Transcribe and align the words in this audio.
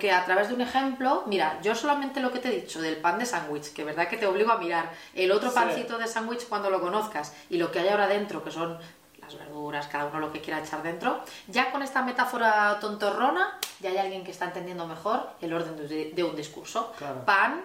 que 0.00 0.10
a 0.10 0.24
través 0.24 0.48
de 0.48 0.54
un 0.54 0.60
ejemplo, 0.62 1.22
mira, 1.26 1.60
yo 1.62 1.76
solamente 1.76 2.18
lo 2.18 2.32
que 2.32 2.40
te 2.40 2.48
he 2.48 2.60
dicho 2.62 2.80
del 2.80 2.96
pan 2.96 3.20
de 3.20 3.26
sándwich, 3.26 3.72
que 3.72 3.84
verdad 3.84 4.08
que 4.08 4.16
te 4.16 4.26
obligo 4.26 4.50
a 4.50 4.58
mirar 4.58 4.90
el 5.14 5.30
otro 5.30 5.50
Sí. 5.50 5.54
pancito 5.54 5.96
de 5.98 6.08
sándwich 6.08 6.48
cuando 6.48 6.70
lo 6.70 6.80
conozcas 6.80 7.32
y 7.48 7.58
lo 7.58 7.70
que 7.70 7.78
hay 7.78 7.88
ahora 7.90 8.08
dentro, 8.08 8.42
que 8.42 8.50
son 8.50 8.76
las 9.20 9.38
verduras, 9.38 9.86
cada 9.86 10.06
uno 10.06 10.18
lo 10.18 10.32
que 10.32 10.40
quiera 10.40 10.58
echar 10.58 10.82
dentro, 10.82 11.20
ya 11.46 11.70
con 11.70 11.82
esta 11.84 12.02
metáfora 12.02 12.78
tontorrona, 12.80 13.56
ya 13.78 13.90
hay 13.90 13.98
alguien 13.98 14.24
que 14.24 14.32
está 14.32 14.46
entendiendo 14.46 14.88
mejor 14.88 15.28
el 15.40 15.52
orden 15.52 15.76
de, 15.88 16.10
de 16.12 16.24
un 16.24 16.34
discurso. 16.34 16.92
Claro. 16.98 17.24
Pan, 17.24 17.62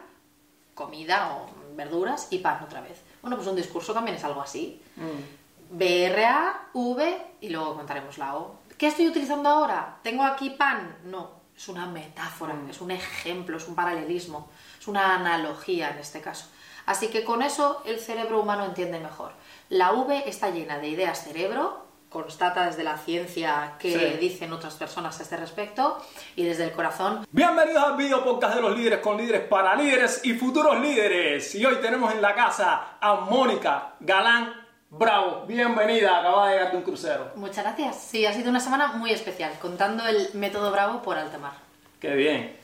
comida 0.75 1.31
o 1.33 1.49
verduras 1.75 2.27
y 2.29 2.37
pan 2.39 2.61
otra 2.63 2.81
vez. 2.81 3.01
Bueno, 3.21 3.37
pues 3.37 3.47
un 3.47 3.55
discurso 3.55 3.93
también 3.93 4.17
es 4.17 4.23
algo 4.23 4.41
así. 4.41 4.79
Mm. 4.97 5.77
BRA, 5.77 6.67
V 6.73 7.25
y 7.41 7.49
luego 7.49 7.75
contaremos 7.75 8.17
la 8.17 8.35
O. 8.35 8.55
¿Qué 8.77 8.87
estoy 8.87 9.07
utilizando 9.07 9.49
ahora? 9.49 9.97
¿Tengo 10.03 10.23
aquí 10.23 10.51
pan? 10.51 10.97
No, 11.05 11.31
es 11.57 11.67
una 11.69 11.85
metáfora, 11.85 12.53
Mm. 12.53 12.69
es 12.69 12.81
un 12.81 12.91
ejemplo, 12.91 13.57
es 13.57 13.67
un 13.67 13.75
paralelismo, 13.75 14.49
es 14.79 14.87
una 14.87 15.15
analogía 15.15 15.89
en 15.91 15.99
este 15.99 16.21
caso. 16.21 16.47
Así 16.85 17.07
que 17.07 17.23
con 17.23 17.41
eso 17.41 17.81
el 17.85 17.99
cerebro 17.99 18.41
humano 18.41 18.65
entiende 18.65 18.99
mejor. 18.99 19.31
La 19.69 19.91
V 19.93 20.27
está 20.29 20.49
llena 20.51 20.77
de 20.77 20.89
ideas 20.89 21.23
cerebro, 21.23 21.83
constata 22.09 22.65
desde 22.67 22.83
la 22.83 22.97
ciencia 22.97 23.73
que 23.79 23.91
Sí. 24.11 24.17
dicen 24.19 24.53
otras 24.53 24.75
personas 24.75 25.19
a 25.19 25.23
este 25.23 25.35
respecto, 25.37 25.97
y 26.35 26.43
desde 26.43 26.63
el 26.65 26.71
corazón 26.73 27.25
Bienvenidos 27.31 27.83
al 27.83 27.97
video 27.97 28.23
podcast 28.23 28.55
de 28.55 28.61
los 28.61 28.77
líderes 28.77 28.99
con 28.99 29.17
líderes 29.17 29.47
para 29.47 29.75
líderes 29.75 30.21
y 30.23 30.33
futuros 30.35 30.79
líderes. 30.79 31.55
Y 31.55 31.65
hoy 31.65 31.75
tenemos 31.81 32.13
en 32.13 32.21
la 32.21 32.33
casa 32.35 32.97
a 33.01 33.15
Mónica 33.15 33.95
Galán 33.99 34.64
Bravo. 34.97 35.43
Bienvenida, 35.45 36.19
acaba 36.19 36.47
de 36.47 36.53
llegar 36.53 36.71
de 36.71 36.77
un 36.77 36.83
crucero. 36.83 37.31
Muchas 37.35 37.65
gracias. 37.65 37.97
Sí, 37.97 38.25
ha 38.25 38.31
sido 38.31 38.49
una 38.49 38.61
semana 38.61 38.93
muy 38.93 39.11
especial, 39.11 39.51
contando 39.59 40.07
el 40.07 40.29
método 40.33 40.71
Bravo 40.71 41.01
por 41.01 41.17
alta 41.17 41.37
mar. 41.37 41.53
Qué 41.99 42.15
bien. 42.15 42.55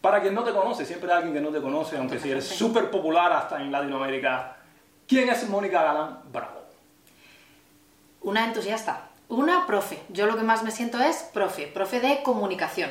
Para 0.00 0.20
quien 0.20 0.34
no 0.34 0.44
te 0.44 0.52
conoce, 0.52 0.86
siempre 0.86 1.10
hay 1.10 1.18
alguien 1.18 1.34
que 1.34 1.40
no 1.40 1.50
te 1.50 1.60
conoce, 1.60 1.96
aunque 1.96 2.20
si 2.20 2.30
eres 2.30 2.44
gente. 2.44 2.58
súper 2.58 2.90
popular 2.90 3.32
hasta 3.32 3.60
en 3.60 3.72
Latinoamérica. 3.72 4.58
¿Quién 5.08 5.28
es 5.28 5.48
Mónica 5.48 5.82
Galán 5.82 6.20
Bravo? 6.32 6.60
Una 8.22 8.44
entusiasta, 8.44 9.08
una 9.28 9.66
profe. 9.66 10.00
Yo 10.08 10.26
lo 10.26 10.36
que 10.36 10.42
más 10.42 10.62
me 10.62 10.70
siento 10.70 11.00
es 11.00 11.16
profe, 11.34 11.66
profe 11.66 11.98
de 11.98 12.22
comunicación. 12.22 12.90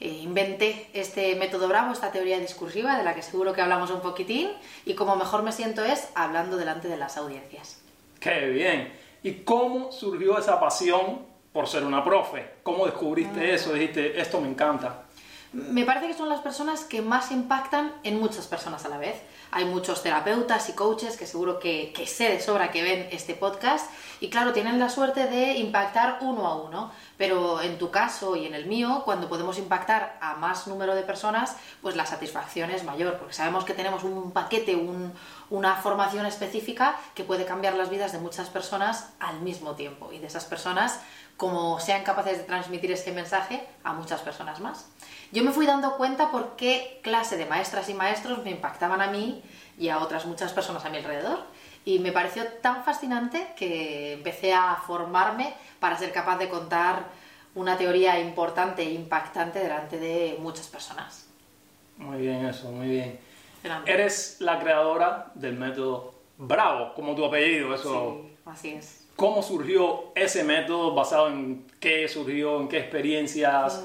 Eh, 0.00 0.08
inventé 0.08 0.88
este 0.94 1.36
método 1.36 1.68
Bravo, 1.68 1.92
esta 1.92 2.10
teoría 2.10 2.38
discursiva 2.38 2.96
de 2.96 3.04
la 3.04 3.14
que 3.14 3.20
seguro 3.20 3.52
que 3.52 3.60
hablamos 3.60 3.90
un 3.90 4.00
poquitín 4.00 4.48
y 4.86 4.94
como 4.94 5.16
mejor 5.16 5.42
me 5.42 5.52
siento 5.52 5.84
es 5.84 6.08
hablando 6.14 6.56
delante 6.56 6.88
de 6.88 6.96
las 6.96 7.18
audiencias. 7.18 7.79
Qué 8.20 8.48
bien. 8.50 8.92
¿Y 9.22 9.32
cómo 9.44 9.90
surgió 9.90 10.38
esa 10.38 10.60
pasión 10.60 11.26
por 11.52 11.66
ser 11.66 11.84
una 11.84 12.04
profe? 12.04 12.50
¿Cómo 12.62 12.84
descubriste 12.84 13.54
eso? 13.54 13.72
Dijiste, 13.72 14.20
esto 14.20 14.40
me 14.40 14.48
encanta. 14.48 15.06
Me 15.52 15.84
parece 15.84 16.06
que 16.06 16.14
son 16.14 16.28
las 16.28 16.40
personas 16.40 16.84
que 16.84 17.02
más 17.02 17.32
impactan 17.32 17.92
en 18.04 18.20
muchas 18.20 18.46
personas 18.46 18.84
a 18.84 18.88
la 18.88 18.98
vez. 18.98 19.20
Hay 19.50 19.64
muchos 19.64 20.00
terapeutas 20.00 20.68
y 20.68 20.74
coaches 20.74 21.16
que 21.16 21.26
seguro 21.26 21.58
que, 21.58 21.92
que 21.92 22.06
sé 22.06 22.28
de 22.28 22.40
sobra 22.40 22.70
que 22.70 22.84
ven 22.84 23.08
este 23.10 23.34
podcast 23.34 23.90
y 24.20 24.30
claro, 24.30 24.52
tienen 24.52 24.78
la 24.78 24.88
suerte 24.88 25.26
de 25.26 25.54
impactar 25.56 26.18
uno 26.20 26.46
a 26.46 26.54
uno, 26.54 26.92
pero 27.18 27.60
en 27.60 27.78
tu 27.78 27.90
caso 27.90 28.36
y 28.36 28.46
en 28.46 28.54
el 28.54 28.66
mío, 28.66 29.02
cuando 29.04 29.28
podemos 29.28 29.58
impactar 29.58 30.16
a 30.20 30.34
más 30.36 30.68
número 30.68 30.94
de 30.94 31.02
personas, 31.02 31.56
pues 31.82 31.96
la 31.96 32.06
satisfacción 32.06 32.70
es 32.70 32.84
mayor, 32.84 33.18
porque 33.18 33.34
sabemos 33.34 33.64
que 33.64 33.74
tenemos 33.74 34.04
un 34.04 34.30
paquete, 34.30 34.76
un- 34.76 35.12
una 35.48 35.74
formación 35.74 36.26
específica 36.26 36.94
que 37.16 37.24
puede 37.24 37.44
cambiar 37.44 37.74
las 37.74 37.90
vidas 37.90 38.12
de 38.12 38.18
muchas 38.18 38.48
personas 38.50 39.08
al 39.18 39.40
mismo 39.40 39.74
tiempo 39.74 40.12
y 40.12 40.20
de 40.20 40.28
esas 40.28 40.44
personas 40.44 41.00
como 41.36 41.80
sean 41.80 42.04
capaces 42.04 42.38
de 42.38 42.44
transmitir 42.44 42.92
ese 42.92 43.10
mensaje 43.12 43.66
a 43.82 43.94
muchas 43.94 44.20
personas 44.20 44.60
más. 44.60 44.86
Yo 45.32 45.44
me 45.44 45.52
fui 45.52 45.66
dando 45.66 45.96
cuenta 45.96 46.30
por 46.30 46.56
qué 46.56 46.98
clase 47.02 47.36
de 47.36 47.46
maestras 47.46 47.88
y 47.88 47.94
maestros 47.94 48.42
me 48.44 48.50
impactaban 48.50 49.00
a 49.00 49.08
mí 49.08 49.42
y 49.78 49.88
a 49.88 49.98
otras 49.98 50.26
muchas 50.26 50.52
personas 50.52 50.84
a 50.84 50.90
mi 50.90 50.98
alrededor. 50.98 51.40
Y 51.84 52.00
me 52.00 52.12
pareció 52.12 52.44
tan 52.60 52.84
fascinante 52.84 53.48
que 53.56 54.14
empecé 54.14 54.52
a 54.52 54.76
formarme 54.86 55.54
para 55.78 55.96
ser 55.96 56.12
capaz 56.12 56.38
de 56.38 56.48
contar 56.48 57.04
una 57.54 57.78
teoría 57.78 58.18
importante 58.20 58.82
e 58.82 58.92
impactante 58.92 59.60
delante 59.60 59.98
de 59.98 60.36
muchas 60.40 60.66
personas. 60.66 61.28
Muy 61.96 62.18
bien 62.18 62.44
eso, 62.46 62.70
muy 62.70 62.88
bien. 62.88 63.20
Grande. 63.62 63.92
Eres 63.92 64.36
la 64.40 64.58
creadora 64.58 65.30
del 65.34 65.54
método 65.54 66.14
Bravo, 66.42 66.94
como 66.94 67.14
tu 67.14 67.22
apellido, 67.24 67.74
eso. 67.74 68.22
Sí, 68.22 68.36
así 68.46 68.68
es. 68.70 69.06
¿Cómo 69.14 69.42
surgió 69.42 70.04
ese 70.14 70.42
método? 70.42 70.94
¿Basado 70.94 71.28
en 71.28 71.66
qué 71.78 72.08
surgió? 72.08 72.58
¿En 72.62 72.68
qué 72.68 72.78
experiencias? 72.78 73.84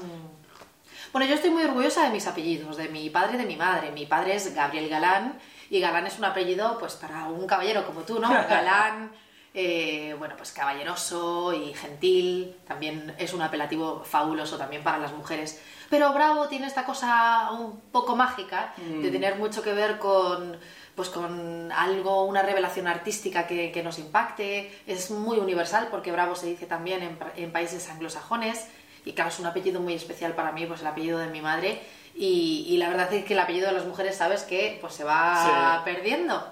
Bueno, 1.16 1.30
yo 1.30 1.36
estoy 1.36 1.48
muy 1.48 1.62
orgullosa 1.62 2.02
de 2.02 2.10
mis 2.10 2.26
apellidos, 2.26 2.76
de 2.76 2.90
mi 2.90 3.08
padre 3.08 3.36
y 3.36 3.38
de 3.38 3.46
mi 3.46 3.56
madre. 3.56 3.90
Mi 3.90 4.04
padre 4.04 4.34
es 4.34 4.54
Gabriel 4.54 4.90
Galán 4.90 5.38
y 5.70 5.80
Galán 5.80 6.06
es 6.06 6.18
un 6.18 6.26
apellido 6.26 6.76
pues 6.78 6.92
para 6.92 7.24
un 7.24 7.46
caballero 7.46 7.86
como 7.86 8.02
tú, 8.02 8.20
¿no? 8.20 8.28
Galán, 8.50 9.12
eh, 9.54 10.14
bueno, 10.18 10.34
pues 10.36 10.52
caballeroso 10.52 11.54
y 11.54 11.72
gentil. 11.72 12.54
También 12.68 13.14
es 13.16 13.32
un 13.32 13.40
apelativo 13.40 14.04
fabuloso 14.04 14.58
también 14.58 14.82
para 14.82 14.98
las 14.98 15.14
mujeres. 15.14 15.58
Pero 15.88 16.12
Bravo 16.12 16.48
tiene 16.48 16.66
esta 16.66 16.84
cosa 16.84 17.50
un 17.50 17.80
poco 17.90 18.14
mágica 18.14 18.74
de 18.76 19.10
tener 19.10 19.36
mucho 19.36 19.62
que 19.62 19.72
ver 19.72 19.98
con 19.98 20.58
pues 20.94 21.08
con 21.08 21.72
algo, 21.72 22.24
una 22.24 22.42
revelación 22.42 22.88
artística 22.88 23.46
que, 23.46 23.72
que 23.72 23.82
nos 23.82 23.98
impacte. 23.98 24.82
Es 24.86 25.10
muy 25.10 25.38
universal 25.38 25.88
porque 25.90 26.12
Bravo 26.12 26.36
se 26.36 26.44
dice 26.44 26.66
también 26.66 27.18
en 27.36 27.52
países 27.52 27.88
anglosajones. 27.88 28.66
Y 29.06 29.12
claro, 29.12 29.30
es 29.30 29.38
un 29.38 29.46
apellido 29.46 29.80
muy 29.80 29.94
especial 29.94 30.34
para 30.34 30.52
mí, 30.52 30.66
pues 30.66 30.80
el 30.82 30.88
apellido 30.88 31.18
de 31.18 31.28
mi 31.28 31.40
madre. 31.40 31.80
Y, 32.14 32.66
y 32.68 32.76
la 32.76 32.88
verdad 32.88 33.10
es 33.14 33.24
que 33.24 33.34
el 33.34 33.38
apellido 33.38 33.68
de 33.68 33.72
las 33.72 33.86
mujeres, 33.86 34.16
sabes 34.16 34.42
que 34.42 34.76
pues 34.80 34.94
se 34.94 35.04
va 35.04 35.82
Sí. 35.84 35.90
perdiendo. 35.92 36.46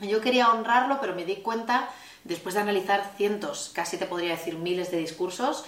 Yo 0.00 0.20
quería 0.20 0.50
honrarlo, 0.50 0.98
pero 1.00 1.14
me 1.16 1.24
di 1.24 1.36
cuenta, 1.36 1.88
después 2.22 2.54
de 2.54 2.60
analizar 2.60 3.02
cientos, 3.16 3.72
casi 3.74 3.96
te 3.96 4.06
podría 4.06 4.30
decir 4.30 4.56
miles 4.56 4.92
de 4.92 4.98
discursos, 4.98 5.64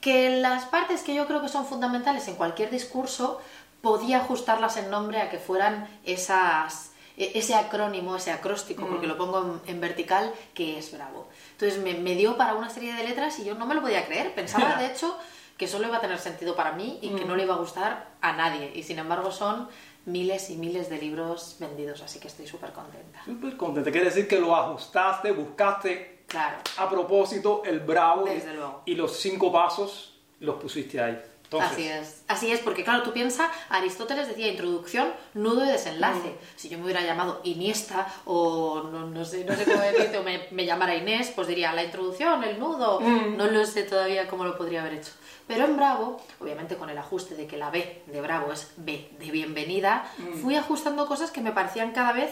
que 0.00 0.30
las 0.36 0.66
partes 0.66 1.02
que 1.02 1.14
yo 1.16 1.26
creo 1.26 1.42
que 1.42 1.48
son 1.48 1.66
fundamentales 1.66 2.28
en 2.28 2.36
cualquier 2.36 2.70
discurso, 2.70 3.40
podía 3.80 4.18
ajustarlas 4.18 4.76
en 4.76 4.88
nombre 4.88 5.20
a 5.20 5.30
que 5.30 5.38
fueran 5.38 5.88
esas 6.04 6.92
e- 7.16 7.32
ese 7.34 7.56
acrónimo, 7.56 8.14
ese 8.14 8.30
acróstico, 8.30 8.86
porque 8.86 9.08
lo 9.08 9.18
pongo 9.18 9.60
en, 9.66 9.74
en 9.74 9.80
vertical, 9.80 10.32
que 10.54 10.78
es 10.78 10.92
bravo. 10.92 11.28
Entonces 11.52 11.80
me, 11.82 11.94
me 11.94 12.14
dio 12.14 12.36
para 12.36 12.54
una 12.54 12.70
serie 12.70 12.92
de 12.94 13.02
letras 13.02 13.36
y 13.40 13.44
yo 13.44 13.54
no 13.56 13.66
me 13.66 13.74
lo 13.74 13.80
podía 13.82 14.06
creer. 14.06 14.32
Pensaba, 14.34 14.76
de 14.78 14.86
hecho, 14.86 15.18
que 15.62 15.68
solo 15.68 15.86
iba 15.86 15.98
a 15.98 16.00
tener 16.00 16.18
sentido 16.18 16.56
para 16.56 16.72
mí 16.72 16.98
y 17.02 17.10
que 17.10 17.24
no 17.24 17.36
le 17.36 17.44
iba 17.44 17.54
a 17.54 17.58
gustar 17.58 18.08
a 18.20 18.32
nadie. 18.32 18.72
Y 18.74 18.82
sin 18.82 18.98
embargo 18.98 19.30
son 19.30 19.68
miles 20.06 20.50
y 20.50 20.56
miles 20.56 20.90
de 20.90 20.98
libros 20.98 21.54
vendidos, 21.60 22.02
así 22.02 22.18
que 22.18 22.26
estoy 22.26 22.48
súper 22.48 22.72
contenta. 22.72 23.22
Súper 23.24 23.56
contenta. 23.56 23.92
Quiere 23.92 24.06
decir 24.06 24.26
que 24.26 24.40
lo 24.40 24.56
ajustaste, 24.56 25.30
buscaste 25.30 26.24
Claro. 26.26 26.56
a 26.78 26.90
propósito 26.90 27.62
el 27.64 27.78
Bravo 27.78 28.26
y- 28.26 28.30
Desde 28.30 28.54
luego. 28.54 28.82
y 28.86 28.96
los 28.96 29.16
cinco 29.20 29.52
pasos 29.52 30.14
los 30.40 30.56
pusiste 30.56 31.00
ahí. 31.00 31.22
Entonces, 31.44 31.70
Así 31.72 31.86
es, 31.86 32.24
así 32.28 32.50
es, 32.50 32.60
porque 32.60 32.82
claro, 32.82 33.02
tú 33.02 33.12
piensas, 33.12 33.48
Aristóteles 33.68 34.26
decía 34.26 34.48
introducción, 34.48 35.12
nudo 35.34 35.62
y 35.66 35.68
desenlace. 35.68 36.30
Mm. 36.30 36.36
Si 36.56 36.68
yo 36.70 36.78
me 36.78 36.84
hubiera 36.84 37.02
llamado 37.02 37.42
Iniesta 37.44 38.06
o 38.24 38.82
no, 38.90 39.06
no 39.06 39.22
sé, 39.26 39.44
no 39.44 39.54
sé 39.54 39.64
cómo 39.66 39.78
decirte, 39.82 40.16
o 40.18 40.22
me, 40.22 40.46
me 40.50 40.64
llamara 40.64 40.96
Inés, 40.96 41.30
pues 41.36 41.46
diría 41.48 41.74
la 41.74 41.84
introducción, 41.84 42.42
el 42.42 42.58
nudo, 42.58 43.00
Mm. 43.00 43.36
no 43.36 43.46
lo 43.48 43.66
sé 43.66 43.82
todavía 43.82 44.26
cómo 44.28 44.44
lo 44.46 44.56
podría 44.56 44.80
haber 44.80 44.94
hecho. 44.94 45.12
Pero 45.46 45.64
en 45.66 45.76
Bravo, 45.76 46.20
obviamente 46.40 46.76
con 46.76 46.88
el 46.90 46.98
ajuste 46.98 47.34
de 47.34 47.46
que 47.46 47.56
la 47.56 47.70
B 47.70 48.02
de 48.06 48.20
Bravo 48.20 48.52
es 48.52 48.72
B 48.76 49.10
de 49.18 49.30
bienvenida, 49.30 50.04
Mm. 50.18 50.34
fui 50.42 50.56
ajustando 50.56 51.06
cosas 51.06 51.30
que 51.30 51.40
me 51.40 51.52
parecían 51.52 51.92
cada 51.92 52.12
vez 52.12 52.30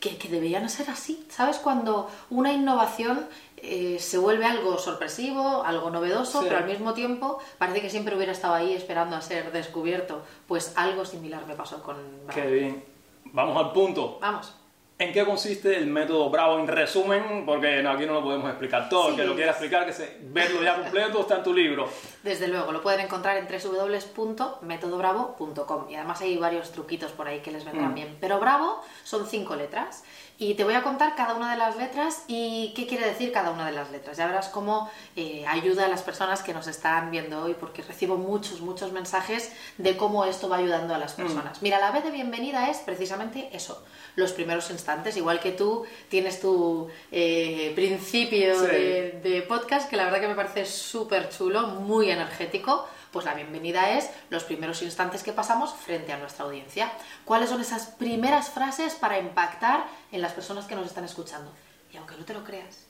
que, 0.00 0.16
que 0.18 0.28
deberían 0.28 0.68
ser 0.68 0.90
así. 0.90 1.24
¿Sabes? 1.30 1.58
Cuando 1.58 2.08
una 2.30 2.52
innovación 2.52 3.26
eh, 3.64 3.98
se 4.00 4.18
vuelve 4.18 4.44
algo 4.44 4.76
sorpresivo, 4.78 5.62
algo 5.64 5.88
novedoso, 5.90 6.40
Sí. 6.40 6.46
pero 6.48 6.58
al 6.58 6.66
mismo 6.66 6.94
tiempo 6.94 7.38
parece 7.58 7.80
que 7.80 7.90
siempre 7.90 8.16
hubiera 8.16 8.32
estado 8.32 8.54
ahí 8.54 8.72
esperando 8.74 9.14
a 9.14 9.20
ser 9.20 9.52
descubierto. 9.52 10.22
Pues 10.48 10.72
algo 10.76 11.04
similar 11.04 11.46
me 11.46 11.54
pasó 11.54 11.80
con 11.82 11.96
Bravo. 12.26 12.32
Qué 12.40 12.46
bien. 12.50 12.84
Vamos 13.26 13.56
al 13.56 13.72
punto. 13.72 14.18
Vamos. 14.20 14.52
¿En 14.98 15.12
qué 15.12 15.24
consiste 15.24 15.76
el 15.76 15.86
método 15.86 16.30
Bravo? 16.30 16.60
En 16.60 16.68
resumen, 16.68 17.44
porque 17.44 17.82
no, 17.82 17.90
aquí 17.90 18.06
no 18.06 18.12
lo 18.14 18.22
podemos 18.22 18.48
explicar 18.48 18.88
todo. 18.88 19.08
El 19.08 19.16
que 19.16 19.24
lo 19.24 19.34
quiera 19.34 19.50
explicar, 19.50 19.84
que 19.84 19.92
se, 19.92 20.18
verlo 20.22 20.62
ya 20.62 20.76
completo, 20.76 21.22
está 21.22 21.38
en 21.38 21.42
tu 21.42 21.52
libro. 21.52 21.88
Desde 22.22 22.46
luego, 22.46 22.70
lo 22.70 22.80
pueden 22.82 23.00
encontrar 23.00 23.36
en 23.36 23.48
www.metodobravo.com 23.48 25.90
y 25.90 25.96
además 25.96 26.20
hay 26.20 26.36
varios 26.36 26.70
truquitos 26.70 27.10
por 27.12 27.26
ahí 27.26 27.40
que 27.40 27.50
les 27.50 27.64
vendrán 27.64 27.92
Mm. 27.92 27.94
bien. 27.94 28.16
Pero 28.20 28.38
Bravo 28.38 28.80
son 29.02 29.26
cinco 29.26 29.56
letras 29.56 30.04
y 30.42 30.54
te 30.54 30.64
voy 30.64 30.74
a 30.74 30.82
contar 30.82 31.14
cada 31.14 31.34
una 31.34 31.52
de 31.52 31.56
las 31.56 31.76
letras 31.76 32.24
y 32.26 32.72
qué 32.74 32.86
quiere 32.88 33.06
decir 33.06 33.30
cada 33.30 33.50
una 33.52 33.66
de 33.66 33.72
las 33.72 33.90
letras. 33.90 34.16
Ya 34.16 34.26
verás 34.26 34.48
cómo 34.48 34.90
eh, 35.14 35.44
ayuda 35.46 35.84
a 35.84 35.88
las 35.88 36.02
personas 36.02 36.42
que 36.42 36.52
nos 36.52 36.66
están 36.66 37.10
viendo 37.12 37.42
hoy 37.44 37.54
porque 37.54 37.82
recibo 37.82 38.16
muchos, 38.16 38.60
muchos 38.60 38.90
mensajes 38.92 39.52
de 39.78 39.96
cómo 39.96 40.24
esto 40.24 40.48
va 40.48 40.56
ayudando 40.56 40.94
a 40.94 40.98
las 40.98 41.12
personas. 41.12 41.62
Mira, 41.62 41.78
la 41.78 41.92
B 41.92 42.00
de 42.00 42.10
bienvenida 42.10 42.68
es 42.70 42.78
precisamente 42.78 43.50
eso, 43.52 43.84
los 44.16 44.32
primeros 44.32 44.68
instantes, 44.70 45.16
igual 45.16 45.38
que 45.38 45.52
tú 45.52 45.84
tienes 46.08 46.40
tu 46.40 46.88
eh, 47.10 47.72
principio 47.74 48.58
Sí. 48.58 48.66
de, 48.66 49.20
de 49.22 49.42
podcast 49.42 49.88
que 49.88 49.96
la 49.96 50.04
verdad 50.04 50.20
que 50.20 50.28
me 50.28 50.34
parece 50.34 50.64
súper 50.66 51.28
chulo, 51.30 51.68
muy 51.68 52.10
energético, 52.10 52.86
Pues 53.12 53.26
la 53.26 53.34
bienvenida 53.34 53.90
es 53.90 54.08
los 54.30 54.44
primeros 54.44 54.80
instantes 54.80 55.22
que 55.22 55.32
pasamos 55.34 55.74
frente 55.74 56.12
a 56.14 56.16
nuestra 56.16 56.46
audiencia. 56.46 56.90
¿Cuáles 57.26 57.50
son 57.50 57.60
esas 57.60 57.86
primeras 57.86 58.48
frases 58.48 58.94
para 58.94 59.18
impactar 59.18 59.84
en 60.12 60.22
las 60.22 60.32
personas 60.32 60.64
que 60.64 60.74
nos 60.74 60.86
están 60.86 61.04
escuchando? 61.04 61.52
Y 61.92 61.98
aunque 61.98 62.16
no 62.16 62.24
te 62.24 62.32
lo 62.32 62.42
creas, 62.42 62.86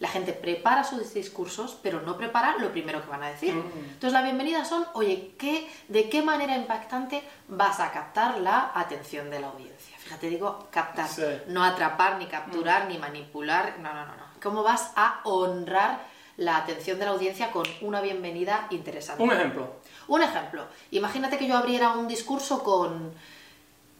la 0.00 0.08
gente 0.08 0.32
prepara 0.32 0.82
sus 0.82 1.12
discursos, 1.12 1.76
pero 1.82 2.00
no 2.00 2.16
prepara 2.16 2.56
lo 2.56 2.72
primero 2.72 3.02
que 3.02 3.10
van 3.10 3.22
a 3.22 3.28
decir. 3.28 3.50
Entonces 3.50 4.12
la 4.14 4.22
bienvenida 4.22 4.64
son, 4.64 4.86
oye, 4.94 5.34
¿qué, 5.38 5.70
¿de 5.88 6.08
qué 6.08 6.22
manera 6.22 6.56
impactante 6.56 7.22
vas 7.48 7.78
a 7.78 7.92
captar 7.92 8.38
la 8.38 8.72
atención 8.74 9.28
de 9.30 9.40
la 9.40 9.48
audiencia? 9.48 9.96
Fíjate, 9.98 10.30
digo 10.30 10.68
captar, 10.70 11.08
Sí. 11.08 11.22
no 11.48 11.62
atrapar, 11.62 12.16
ni 12.16 12.26
capturar, 12.28 12.86
ni 12.88 12.96
manipular, 12.96 13.78
no, 13.80 13.92
no, 13.92 14.06
no, 14.06 14.16
no. 14.16 14.24
¿Cómo 14.42 14.62
vas 14.62 14.90
a 14.96 15.20
honrar 15.24 16.15
la 16.36 16.58
atención 16.58 16.98
de 16.98 17.04
la 17.04 17.12
audiencia 17.12 17.50
con 17.50 17.66
una 17.80 18.00
bienvenida 18.00 18.66
interesante? 18.70 19.22
Un 19.22 19.32
ejemplo. 19.32 19.76
Un 20.08 20.22
ejemplo, 20.22 20.66
imagínate 20.90 21.38
que 21.38 21.46
yo 21.46 21.56
abriera 21.56 21.92
un 21.92 22.08
discurso 22.08 22.62
con... 22.62 23.12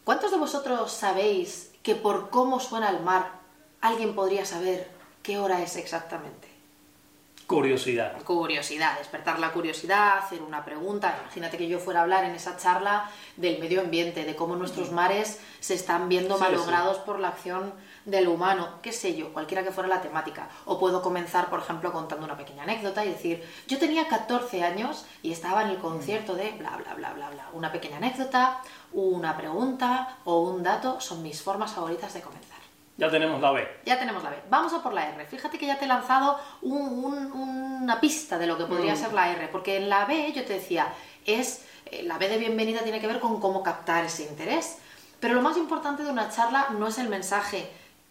¿Cuántos 0.04 0.30
de 0.30 0.36
vosotros 0.36 0.92
sabéis 0.92 1.72
que 1.82 1.96
por 1.96 2.30
cómo 2.30 2.60
suena 2.60 2.90
el 2.90 3.00
mar 3.00 3.32
alguien 3.80 4.14
podría 4.14 4.44
saber 4.44 4.88
qué 5.22 5.38
hora 5.38 5.62
es 5.62 5.76
exactamente? 5.76 6.56
Curiosidad. 7.46 8.20
Curiosidad, 8.24 8.98
despertar 8.98 9.38
la 9.38 9.52
curiosidad, 9.52 10.18
hacer 10.18 10.42
una 10.42 10.64
pregunta. 10.64 11.16
Imagínate 11.22 11.56
que 11.56 11.68
yo 11.68 11.78
fuera 11.78 12.00
a 12.00 12.02
hablar 12.02 12.24
en 12.24 12.32
esa 12.32 12.56
charla 12.56 13.08
del 13.36 13.60
medio 13.60 13.80
ambiente, 13.80 14.24
de 14.24 14.34
cómo 14.34 14.56
nuestros 14.56 14.90
mares 14.90 15.40
se 15.60 15.74
están 15.74 16.08
viendo 16.08 16.36
Sí, 16.36 16.40
malogrados 16.40 16.98
por 16.98 17.20
la 17.20 17.28
acción 17.28 17.72
del 18.06 18.28
humano, 18.28 18.78
qué 18.82 18.92
sé 18.92 19.14
yo, 19.14 19.32
cualquiera 19.32 19.62
que 19.62 19.70
fuera 19.72 19.88
la 19.88 20.00
temática. 20.00 20.48
O 20.64 20.78
puedo 20.78 21.02
comenzar, 21.02 21.50
por 21.50 21.58
ejemplo, 21.60 21.92
contando 21.92 22.24
una 22.24 22.36
pequeña 22.36 22.62
anécdota 22.62 23.04
y 23.04 23.10
decir, 23.10 23.44
yo 23.66 23.78
tenía 23.78 24.08
14 24.08 24.62
años 24.64 25.04
y 25.22 25.32
estaba 25.32 25.62
en 25.62 25.70
el 25.70 25.78
concierto 25.78 26.34
de 26.34 26.52
bla, 26.52 26.70
bla, 26.76 26.94
bla, 26.94 27.12
bla, 27.12 27.30
bla. 27.30 27.48
Una 27.52 27.70
pequeña 27.72 27.98
anécdota, 27.98 28.60
una 28.92 29.36
pregunta 29.36 30.16
o 30.24 30.40
un 30.40 30.62
dato 30.62 31.00
son 31.00 31.22
mis 31.22 31.42
formas 31.42 31.72
favoritas 31.72 32.14
de 32.14 32.22
comenzar. 32.22 32.56
Ya 32.96 33.10
tenemos 33.10 33.40
la 33.42 33.50
B. 33.50 33.68
Ya 33.84 33.98
tenemos 33.98 34.22
la 34.24 34.30
B. 34.30 34.36
Vamos 34.48 34.72
a 34.72 34.82
por 34.82 34.94
la 34.94 35.06
R. 35.08 35.26
Fíjate 35.26 35.58
que 35.58 35.66
ya 35.66 35.78
te 35.78 35.84
he 35.84 35.88
lanzado 35.88 36.38
un- 36.62 37.04
un- 37.04 37.32
una 37.82 38.00
pista 38.00 38.38
de 38.38 38.46
lo 38.46 38.56
que 38.56 38.64
podría 38.64 38.94
Mm. 38.94 38.96
ser 38.96 39.12
la 39.12 39.28
R, 39.30 39.48
porque 39.48 39.76
en 39.76 39.90
la 39.90 40.06
B 40.06 40.32
yo 40.32 40.44
te 40.46 40.54
decía, 40.54 40.94
es 41.26 41.64
eh, 41.90 42.02
la 42.04 42.18
B 42.18 42.28
de 42.28 42.38
bienvenida 42.38 42.80
tiene 42.82 43.00
que 43.00 43.06
ver 43.06 43.20
con 43.20 43.38
cómo 43.38 43.62
captar 43.62 44.04
ese 44.04 44.24
interés. 44.24 44.78
Pero 45.20 45.34
lo 45.34 45.40
más 45.42 45.56
importante 45.56 46.02
de 46.04 46.10
una 46.10 46.30
charla 46.30 46.68
no 46.78 46.86
es 46.88 46.98
el 46.98 47.08
mensaje, 47.08 47.70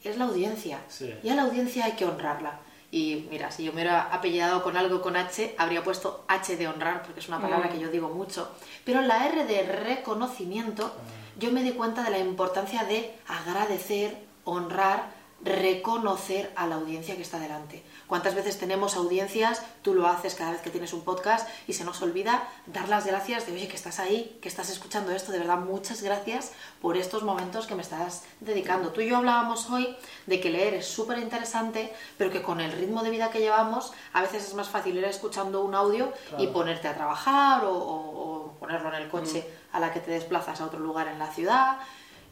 es 0.09 0.17
la 0.17 0.25
audiencia. 0.25 0.79
Sí. 0.87 1.13
Y 1.23 1.29
a 1.29 1.35
la 1.35 1.43
audiencia 1.43 1.85
hay 1.85 1.93
que 1.93 2.05
honrarla. 2.05 2.59
Y 2.91 3.27
mira, 3.29 3.51
si 3.51 3.63
yo 3.63 3.71
me 3.73 3.81
hubiera 3.81 4.03
apellidado 4.13 4.63
con 4.63 4.77
algo 4.77 5.01
con 5.01 5.17
H, 5.17 5.55
habría 5.57 5.83
puesto 5.83 6.23
H 6.27 6.55
de 6.55 6.67
honrar, 6.67 7.03
porque 7.03 7.19
es 7.19 7.27
una 7.27 7.41
palabra 7.41 7.67
Mm. 7.67 7.71
que 7.73 7.79
yo 7.79 7.89
digo 7.89 8.09
mucho. 8.09 8.49
Pero 8.85 8.99
en 9.01 9.07
la 9.09 9.25
R 9.27 9.45
de 9.45 9.63
reconocimiento, 9.63 10.93
yo 11.37 11.51
me 11.51 11.63
di 11.63 11.71
cuenta 11.71 12.03
de 12.03 12.11
la 12.11 12.19
importancia 12.19 12.83
de 12.85 13.13
agradecer, 13.27 14.17
honrar, 14.45 15.09
reconocer 15.43 16.51
a 16.55 16.65
la 16.67 16.75
audiencia 16.75 17.15
que 17.15 17.21
está 17.21 17.39
delante. 17.39 17.83
¿Cuántas 18.07 18.35
veces 18.35 18.57
tenemos 18.59 18.95
audiencias? 18.95 19.61
Tú 19.81 19.93
lo 19.93 20.07
haces 20.07 20.33
cada 20.35 20.51
vez 20.51 20.61
que 20.61 20.69
tienes 20.69 20.93
un 20.93 21.01
podcast 21.03 21.47
y 21.67 21.73
se 21.73 21.83
nos 21.83 22.01
olvida 22.01 22.47
dar 22.67 22.89
las 22.89 23.05
gracias 23.05 23.45
de, 23.45 23.53
oye, 23.53 23.67
que 23.67 23.75
estás 23.75 23.99
ahí, 23.99 24.37
que 24.41 24.47
estás 24.47 24.69
escuchando 24.69 25.11
esto, 25.11 25.31
de 25.31 25.39
verdad, 25.39 25.57
muchas 25.59 26.01
gracias 26.01 26.51
por 26.81 26.97
estos 26.97 27.23
momentos 27.23 27.67
que 27.67 27.75
me 27.75 27.81
estás 27.81 28.23
dedicando. 28.39 28.89
Tú 28.91 29.01
y 29.01 29.07
yo 29.09 29.17
hablábamos 29.17 29.69
hoy 29.69 29.95
de 30.25 30.39
que 30.39 30.49
leer 30.49 30.73
es 30.75 30.87
súper 30.87 31.19
interesante, 31.19 31.93
pero 32.17 32.31
que 32.31 32.41
con 32.41 32.59
el 32.61 32.71
ritmo 32.71 33.03
de 33.03 33.09
vida 33.11 33.29
que 33.29 33.39
llevamos, 33.39 33.93
a 34.13 34.21
veces 34.21 34.45
es 34.47 34.53
más 34.53 34.69
fácil 34.69 34.97
ir 34.97 35.05
escuchando 35.05 35.63
un 35.63 35.75
audio 35.75 36.11
y 36.39 36.47
ponerte 36.47 36.87
a 36.87 36.95
trabajar 36.95 37.65
o, 37.65 37.71
o- 37.73 38.15
o 38.45 38.51
ponerlo 38.59 38.89
en 38.89 38.95
el 39.03 39.09
coche 39.09 39.45
a 39.73 39.79
la 39.79 39.91
que 39.93 39.99
te 39.99 40.11
desplazas 40.11 40.61
a 40.61 40.65
otro 40.65 40.79
lugar 40.79 41.07
en 41.07 41.19
la 41.19 41.27
ciudad. 41.31 41.77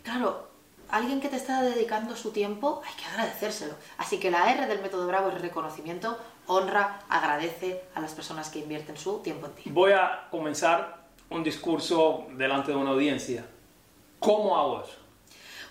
Claro, 0.04 0.48
alguien 0.94 1.20
que 1.20 1.28
te 1.30 1.38
está 1.38 1.62
dedicando 1.64 2.16
su 2.16 2.32
tiempo, 2.32 2.82
hay 2.86 2.94
que 2.96 3.06
agradecérselo. 3.06 3.74
Así 3.98 4.20
que 4.20 4.30
la 4.30 4.52
R 4.52 4.68
del 4.68 4.82
método 4.82 5.08
Bravo 5.08 5.30
es 5.30 5.42
reconocimiento, 5.42 6.18
honra, 6.48 7.00
agradece 7.10 7.84
a 7.96 8.00
las 8.00 8.14
personas 8.14 8.50
que 8.50 8.60
invierten 8.60 8.96
su 8.96 9.20
tiempo 9.20 9.48
en 9.48 9.54
ti. 9.54 9.64
Voy 9.72 9.92
a 9.94 10.28
comenzar 10.30 11.04
un 11.32 11.44
discurso 11.44 12.28
delante 12.38 12.72
de 12.72 12.78
una 12.78 12.92
audiencia. 12.92 13.44
¿Cómo 14.20 14.56
hago 14.56 14.84
eso? 14.84 14.94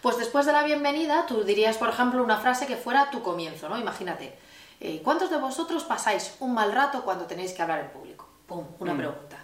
Pues 0.02 0.16
después 0.18 0.44
de 0.44 0.52
la 0.52 0.64
bienvenida, 0.64 1.24
tú 1.26 1.44
dirías, 1.44 1.76
por 1.78 1.88
ejemplo, 1.88 2.22
una 2.24 2.38
frase 2.38 2.66
que 2.66 2.76
fuera 2.76 3.10
tu 3.10 3.22
comienzo, 3.22 3.68
¿no? 3.68 3.78
Imagínate, 3.78 4.36
eh, 4.80 5.00
¿cuántos 5.04 5.30
de 5.30 5.36
vosotros 5.38 5.84
pasáis 5.84 6.34
un 6.40 6.52
mal 6.52 6.72
rato 6.72 7.04
cuando 7.04 7.26
tenéis 7.26 7.52
que 7.52 7.62
hablar 7.62 7.78
en 7.78 7.90
público? 7.90 8.26
Pum, 8.48 8.66
una 8.80 8.94
Mm. 8.94 8.98
pregunta. 8.98 9.36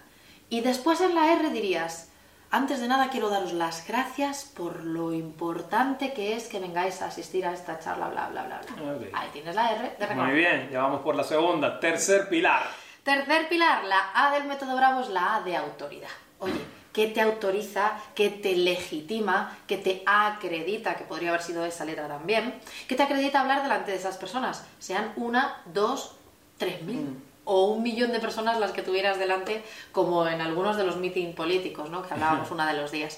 Y 0.49 0.59
después 0.59 0.99
en 0.99 1.15
la 1.15 1.31
R 1.31 1.49
dirías, 1.51 2.08
antes 2.51 2.79
de 2.79 2.87
nada 2.87 3.09
quiero 3.09 3.29
daros 3.29 3.53
las 3.53 3.87
gracias 3.87 4.43
por 4.43 4.83
lo 4.83 5.13
importante 5.13 6.13
que 6.13 6.35
es 6.35 6.47
que 6.47 6.59
vengáis 6.59 7.01
a 7.01 7.07
asistir 7.07 7.45
a 7.45 7.53
esta 7.53 7.79
charla, 7.79 8.09
bla, 8.09 8.29
bla, 8.29 8.45
bla, 8.45 8.61
bla. 8.61 9.07
Ahí 9.13 9.29
tienes 9.31 9.55
la 9.55 9.71
R 9.71 9.95
de 9.99 10.15
Muy 10.15 10.31
bien, 10.31 10.69
ya 10.71 10.81
vamos 10.81 11.01
por 11.01 11.15
la 11.15 11.23
segunda. 11.23 11.79
Tercer 11.79 12.27
pilar. 12.29 12.63
Tercer 13.03 13.47
pilar, 13.49 13.83
la 13.85 14.11
A 14.13 14.31
del 14.33 14.45
método 14.45 14.75
Bravo 14.75 15.01
es 15.01 15.09
la 15.09 15.35
A 15.35 15.41
de 15.41 15.55
autoridad. 15.55 16.09
Oye, 16.39 16.59
¿qué 16.91 17.07
te 17.07 17.21
autoriza, 17.21 17.93
qué 18.15 18.29
te 18.29 18.55
legitima, 18.55 19.57
qué 19.67 19.77
te 19.77 20.03
acredita, 20.05 20.95
que 20.95 21.03
podría 21.03 21.29
haber 21.29 21.41
sido 21.41 21.65
esa 21.65 21.85
letra 21.85 22.07
también, 22.07 22.59
qué 22.87 22.95
te 22.95 23.03
acredita 23.03 23.41
hablar 23.41 23.61
delante 23.61 23.91
de 23.91 23.97
esas 23.97 24.17
personas? 24.17 24.65
Sean 24.79 25.13
una, 25.15 25.61
dos, 25.65 26.15
tres 26.57 26.81
mil. 26.81 27.01
Mm. 27.01 27.28
O 27.51 27.65
un 27.65 27.81
millón 27.81 28.11
de 28.11 28.19
personas 28.19 28.59
las 28.59 28.71
que 28.71 28.83
tuvieras 28.83 29.17
delante, 29.17 29.63
como 29.91 30.27
en 30.27 30.39
algunos 30.39 30.77
de 30.77 30.83
los 30.83 30.97
meeting 30.97 31.33
políticos, 31.33 31.89
¿no? 31.89 32.03
Que 32.03 32.13
hablábamos 32.13 32.51
una 32.57 32.71
de 32.71 32.79
los 32.79 32.91
días. 32.91 33.17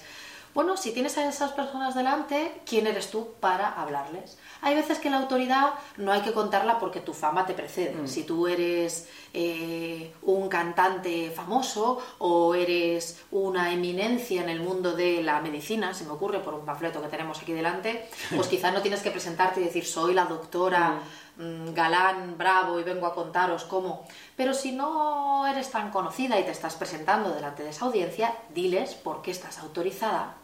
Bueno, 0.54 0.76
si 0.76 0.92
tienes 0.92 1.18
a 1.18 1.30
esas 1.30 1.54
personas 1.54 1.96
delante, 1.96 2.62
¿quién 2.66 2.86
eres 2.86 3.10
tú 3.10 3.36
para 3.40 3.70
hablarles? 3.70 4.38
Hay 4.62 4.76
veces 4.76 5.00
que 5.00 5.10
la 5.10 5.18
autoridad 5.18 5.74
no 5.96 6.12
hay 6.12 6.22
que 6.22 6.34
contarla 6.34 6.78
porque 6.78 7.00
tu 7.00 7.14
fama 7.14 7.46
te 7.46 7.54
precede. 7.54 8.06
Si 8.08 8.24
tú 8.24 8.48
eres 8.48 9.08
eh, 9.34 10.12
un 10.24 10.50
cantante 10.50 11.32
famoso 11.32 12.00
o 12.18 12.54
eres 12.54 13.22
una 13.32 13.72
eminencia 13.72 14.44
en 14.44 14.50
el 14.50 14.60
mundo 14.60 14.94
de 14.94 15.24
la 15.24 15.40
medicina, 15.40 15.94
se 15.94 16.04
me 16.04 16.12
ocurre 16.12 16.40
por 16.40 16.54
un 16.54 16.66
panfleto 16.66 17.02
que 17.02 17.08
tenemos 17.08 17.40
aquí 17.40 17.54
delante, 17.54 18.10
pues 18.36 18.48
quizás 18.50 18.74
no 18.74 18.82
tienes 18.82 19.02
que 19.02 19.12
presentarte 19.12 19.62
y 19.62 19.64
decir 19.64 19.86
soy 19.86 20.14
la 20.14 20.26
doctora 20.26 20.90
mm, 20.90 21.00
galán, 21.38 22.38
bravo 22.38 22.80
y 22.80 22.84
vengo 22.84 23.08
a 23.08 23.16
contaros 23.16 23.64
cómo. 23.66 24.06
Pero 24.36 24.54
si 24.54 24.72
no 24.72 25.48
eres 25.48 25.72
tan 25.72 25.92
conocida 25.92 26.40
y 26.40 26.44
te 26.44 26.52
estás 26.52 26.76
presentando 26.76 27.34
delante 27.34 27.64
de 27.64 27.70
esa 27.70 27.86
audiencia, 27.86 28.34
diles 28.50 28.94
por 28.94 29.22
qué 29.22 29.32
estás 29.32 29.60
autorizada, 29.60 30.36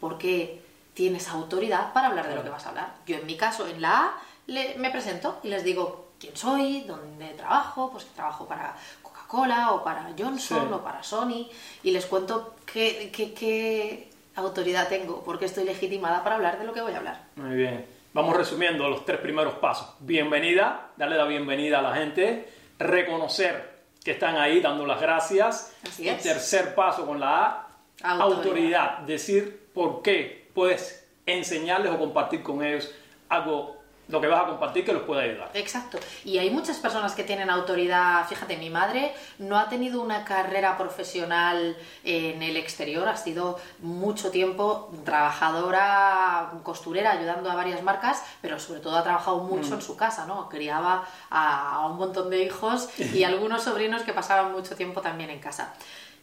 por 0.00 0.18
qué 0.18 0.62
tienes 0.94 1.28
autoridad 1.28 1.92
para 1.92 2.08
hablar 2.08 2.28
de 2.28 2.34
lo 2.36 2.42
que 2.42 2.50
vas 2.50 2.66
a 2.66 2.70
hablar. 2.70 2.94
Yo 3.06 3.16
en 3.16 3.26
mi 3.26 3.36
caso, 3.36 3.66
en 3.66 3.80
la 3.82 3.98
A, 4.06 4.14
le- 4.46 4.76
me 4.78 4.90
presento 4.90 5.38
y 5.42 5.48
les 5.48 5.64
digo 5.64 6.06
quién 6.18 6.36
soy, 6.36 6.82
dónde 6.82 7.28
trabajo, 7.34 7.90
pues 7.90 8.04
que 8.04 8.14
trabajo 8.14 8.46
para 8.46 8.74
Coca-Cola 9.02 9.72
o 9.72 9.84
para 9.84 10.10
Johnson 10.18 10.68
Sí. 10.68 10.72
o 10.72 10.80
para 10.82 11.02
Sony 11.02 11.48
y 11.82 11.90
les 11.90 12.06
cuento 12.06 12.54
qué, 12.64 13.10
qué- 13.14 13.34
qué 13.34 14.10
autoridad 14.36 14.88
tengo, 14.88 15.22
por 15.22 15.38
qué 15.38 15.46
estoy 15.46 15.64
legitimada 15.64 16.22
para 16.22 16.36
hablar 16.36 16.58
de 16.58 16.64
lo 16.64 16.72
que 16.72 16.80
voy 16.82 16.92
a 16.92 16.98
hablar. 16.98 17.20
Muy 17.36 17.56
bien. 17.56 17.86
Vamos 18.12 18.36
resumiendo 18.36 18.88
los 18.88 19.04
tres 19.04 19.20
primeros 19.20 19.54
pasos. 19.54 19.94
Bienvenida, 20.00 20.90
darle 20.96 21.16
la 21.16 21.26
bienvenida 21.26 21.80
a 21.80 21.82
la 21.82 21.94
gente, 21.94 22.48
reconocer 22.78 23.76
que 24.02 24.12
están 24.12 24.36
ahí 24.36 24.60
dando 24.60 24.86
las 24.86 25.00
gracias. 25.00 25.74
Así 25.86 26.04
tercer 26.22 26.74
paso 26.74 27.04
con 27.06 27.20
la 27.20 27.66
A, 28.02 28.10
Autoridad. 28.10 28.36
autoridad. 28.38 28.98
Decir 29.00 29.68
por 29.74 30.00
qué 30.02 30.48
puedes 30.54 31.06
enseñarles 31.26 31.92
o 31.92 31.98
compartir 31.98 32.42
con 32.42 32.64
ellos 32.64 32.94
algo, 33.28 33.75
lo 34.08 34.20
que 34.20 34.28
vas 34.28 34.44
a 34.44 34.46
compartir 34.46 34.84
que 34.84 34.92
los 34.92 35.02
pueda 35.02 35.22
ayudar. 35.22 35.50
Exacto. 35.54 35.98
Y 36.24 36.38
hay 36.38 36.50
muchas 36.50 36.78
personas 36.78 37.14
que 37.14 37.24
tienen 37.24 37.50
autoridad. 37.50 38.26
Fíjate, 38.28 38.56
mi 38.56 38.70
madre 38.70 39.12
no 39.38 39.58
ha 39.58 39.68
tenido 39.68 40.00
una 40.00 40.24
carrera 40.24 40.78
profesional 40.78 41.76
en 42.04 42.42
el 42.42 42.56
exterior, 42.56 43.08
ha 43.08 43.16
sido 43.16 43.58
mucho 43.80 44.30
tiempo 44.30 44.92
trabajadora, 45.04 46.52
costurera, 46.62 47.12
ayudando 47.12 47.50
a 47.50 47.56
varias 47.56 47.82
marcas, 47.82 48.22
pero 48.40 48.60
sobre 48.60 48.80
todo 48.80 48.96
ha 48.96 49.02
trabajado 49.02 49.38
mucho 49.38 49.74
en 49.74 49.82
su 49.82 49.96
casa, 49.96 50.26
¿no? 50.26 50.48
Criaba 50.48 51.06
a, 51.30 51.74
a 51.74 51.86
un 51.86 51.96
montón 51.96 52.30
de 52.30 52.42
hijos 52.44 52.88
y 52.98 53.24
algunos 53.24 53.64
sobrinos 53.64 54.02
que 54.02 54.12
pasaban 54.12 54.52
mucho 54.52 54.76
tiempo 54.76 55.00
también 55.00 55.30
en 55.30 55.40
casa. 55.40 55.74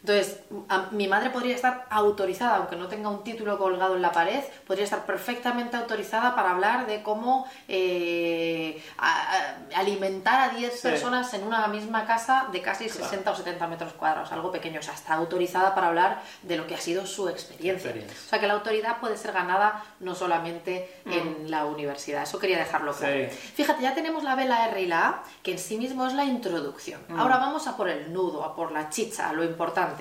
Entonces, 0.06 0.40
a- 0.68 0.88
mi 0.90 1.08
madre 1.08 1.30
podría 1.30 1.54
estar 1.54 1.86
autorizada, 1.88 2.56
aunque 2.56 2.76
no 2.76 2.88
tenga 2.88 3.08
un 3.08 3.24
título 3.24 3.56
colgado 3.56 3.96
en 3.96 4.02
la 4.02 4.12
pared, 4.12 4.44
podría 4.66 4.84
estar 4.84 5.06
perfectamente 5.06 5.78
autorizada 5.78 6.34
para 6.34 6.50
hablar 6.50 6.86
de 6.86 7.02
cómo 7.02 7.46
eh, 7.68 8.82
a- 8.98 9.32
a- 9.32 9.78
alimentar 9.80 10.50
a 10.50 10.52
10 10.54 10.74
Sí. 10.74 10.82
personas 10.88 11.32
en 11.32 11.44
una 11.44 11.66
misma 11.68 12.04
casa 12.04 12.48
de 12.52 12.60
casi 12.60 12.90
60 12.90 13.30
o 13.30 13.34
70 13.34 13.66
metros 13.66 13.94
cuadrados, 13.94 14.30
algo 14.30 14.52
pequeño. 14.52 14.80
O 14.80 14.82
sea, 14.82 14.92
está 14.92 15.14
autorizada 15.14 15.74
para 15.74 15.86
hablar 15.86 16.20
de 16.42 16.58
lo 16.58 16.66
que 16.66 16.74
ha 16.74 16.80
sido 16.80 17.06
su 17.06 17.30
experiencia. 17.30 17.88
Experiencia. 17.88 18.18
O 18.26 18.28
sea, 18.28 18.38
que 18.40 18.46
la 18.46 18.52
autoridad 18.54 18.98
puede 19.00 19.16
ser 19.16 19.32
ganada 19.32 19.82
no 20.00 20.14
solamente 20.14 21.00
en 21.06 21.50
la 21.50 21.64
universidad. 21.64 22.24
Eso 22.24 22.38
quería 22.38 22.58
dejarlo 22.58 22.92
claro. 22.92 23.14
Mm. 23.24 23.30
Sí. 23.30 23.36
Fíjate, 23.54 23.82
ya 23.82 23.94
tenemos 23.94 24.22
la 24.22 24.34
B, 24.34 24.44
la 24.44 24.68
R 24.68 24.82
y 24.82 24.86
la 24.86 25.08
A, 25.08 25.22
que 25.42 25.52
en 25.52 25.58
sí 25.58 25.78
mismo 25.78 26.06
es 26.06 26.12
la 26.12 26.24
introducción. 26.24 27.00
Mm. 27.08 27.18
Ahora 27.18 27.38
vamos 27.38 27.66
a 27.66 27.74
por 27.74 27.88
el 27.88 28.12
nudo, 28.12 28.44
a 28.44 28.54
por 28.54 28.70
la 28.70 28.90
chicha, 28.90 29.30
a 29.30 29.32
lo 29.32 29.42
importante. 29.44 29.93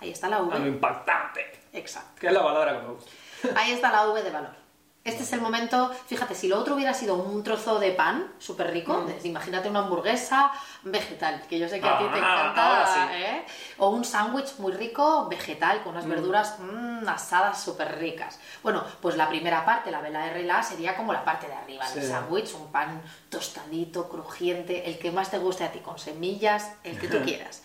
Ahí 0.00 0.10
está 0.10 0.28
la 0.28 0.36
A 0.36 0.40
lo 0.40 0.46
V. 0.46 0.68
impactante. 0.68 1.60
Exacto. 1.72 2.20
Que 2.20 2.26
es 2.28 2.32
la 2.32 2.42
palabra 2.42 2.72
que 2.80 2.86
me 2.86 2.92
gusta. 2.94 3.10
Ahí 3.56 3.72
está 3.72 3.90
la 3.92 4.06
V 4.08 4.22
de 4.22 4.30
valor. 4.30 4.60
Este 5.02 5.22
es 5.22 5.32
el 5.32 5.40
momento, 5.40 5.90
fíjate, 6.08 6.34
si 6.34 6.46
lo 6.46 6.58
otro 6.58 6.74
hubiera 6.74 6.92
sido 6.92 7.14
un 7.14 7.42
trozo 7.42 7.78
de 7.78 7.92
pan 7.92 8.34
súper 8.38 8.70
rico, 8.70 8.92
Mm. 8.98 9.26
imagínate 9.26 9.70
una 9.70 9.78
hamburguesa 9.78 10.52
vegetal, 10.82 11.42
que 11.48 11.58
yo 11.58 11.70
sé 11.70 11.80
que 11.80 11.88
a 11.88 11.96
ti 11.96 12.04
te 12.04 12.20
Ah, 12.22 12.50
encanta, 12.52 12.86
sí. 12.94 13.00
¿eh? 13.14 13.46
o 13.78 13.88
un 13.88 14.04
sándwich 14.04 14.58
muy 14.58 14.72
rico 14.72 15.26
vegetal 15.26 15.82
con 15.82 15.92
unas 15.92 16.04
Mm. 16.04 16.10
verduras 16.10 16.58
mm, 16.58 17.08
asadas 17.08 17.62
súper 17.62 17.98
ricas. 17.98 18.38
Bueno, 18.62 18.84
pues 19.00 19.16
la 19.16 19.26
primera 19.30 19.64
parte, 19.64 19.90
la 19.90 20.02
B, 20.02 20.10
la 20.10 20.26
R 20.26 20.42
y 20.42 20.44
la 20.44 20.58
A, 20.58 20.62
sería 20.62 20.94
como 20.94 21.14
la 21.14 21.24
parte 21.24 21.46
de 21.46 21.54
arriba 21.54 21.88
del 21.92 22.04
sándwich, 22.06 22.52
un 22.54 22.70
pan 22.70 23.00
tostadito, 23.30 24.06
crujiente, 24.06 24.86
el 24.86 24.98
que 24.98 25.10
más 25.10 25.30
te 25.30 25.38
guste 25.38 25.64
a 25.64 25.72
ti, 25.72 25.78
con 25.78 25.98
semillas, 25.98 26.72
el 26.84 26.98
que 27.00 27.08
tú 27.08 27.16
quieras. 27.24 27.62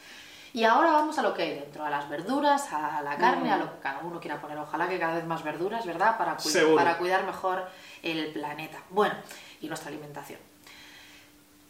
Y 0.56 0.64
ahora 0.64 0.94
vamos 0.94 1.20
a 1.20 1.22
lo 1.22 1.34
que 1.34 1.42
hay 1.42 1.54
dentro, 1.56 1.84
a 1.84 1.90
las 1.90 2.08
verduras, 2.08 2.72
a 2.72 3.02
la 3.02 3.18
carne, 3.18 3.52
a 3.52 3.58
lo 3.58 3.74
que 3.74 3.80
cada 3.80 4.00
uno 4.00 4.22
quiera 4.22 4.40
poner. 4.40 4.58
Ojalá 4.58 4.88
que 4.88 4.98
cada 4.98 5.16
vez 5.16 5.26
más 5.26 5.44
verduras, 5.44 5.86
¿verdad? 5.86 6.18
Para, 6.18 6.40
Seguro. 6.40 6.78
para 6.78 6.98
cuidar 6.98 7.26
mejor 7.26 7.68
el 8.02 8.32
planeta. 8.32 8.78
Bueno, 8.90 9.16
y 9.60 9.68
nuestra 9.68 9.90
alimentación. 9.90 10.40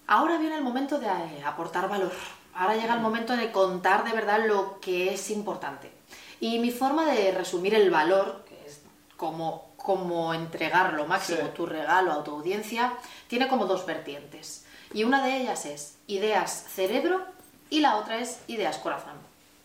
Ahora 0.05 0.37
viene 0.37 0.57
el 0.57 0.63
momento 0.63 0.99
de 0.99 1.07
eh, 1.07 1.43
aportar 1.43 1.89
valor. 1.89 2.11
Ahora 2.53 2.75
llega 2.75 2.93
el 2.93 2.99
momento 2.99 3.35
de 3.35 3.51
contar 3.51 4.03
de 4.03 4.11
verdad 4.11 4.45
lo 4.45 4.79
que 4.79 5.11
es 5.15 5.31
importante. 5.31 5.91
Y 6.39 6.59
mi 6.59 6.69
forma 6.69 7.07
de 7.07 7.31
resumir 7.31 7.73
el 7.73 7.89
valor, 7.89 8.45
que 8.47 8.67
es 8.67 8.83
como, 9.17 9.71
como 9.77 10.31
entregar 10.35 10.93
lo 10.93 11.07
máximo 11.07 11.39
Sí. 11.41 11.51
tu 11.55 11.65
regalo 11.65 12.11
a 12.11 12.23
tu 12.23 12.33
audiencia, 12.35 12.93
tiene 13.27 13.47
como 13.47 13.65
dos 13.65 13.83
vertientes. 13.87 14.63
Y 14.93 15.05
una 15.05 15.25
de 15.25 15.37
ellas 15.37 15.65
es 15.65 15.97
ideas 16.05 16.65
cerebro 16.69 17.33
y 17.69 17.79
la 17.79 17.97
otra 17.97 18.17
es 18.17 18.41
ideas 18.47 18.77
corazón. 18.77 19.13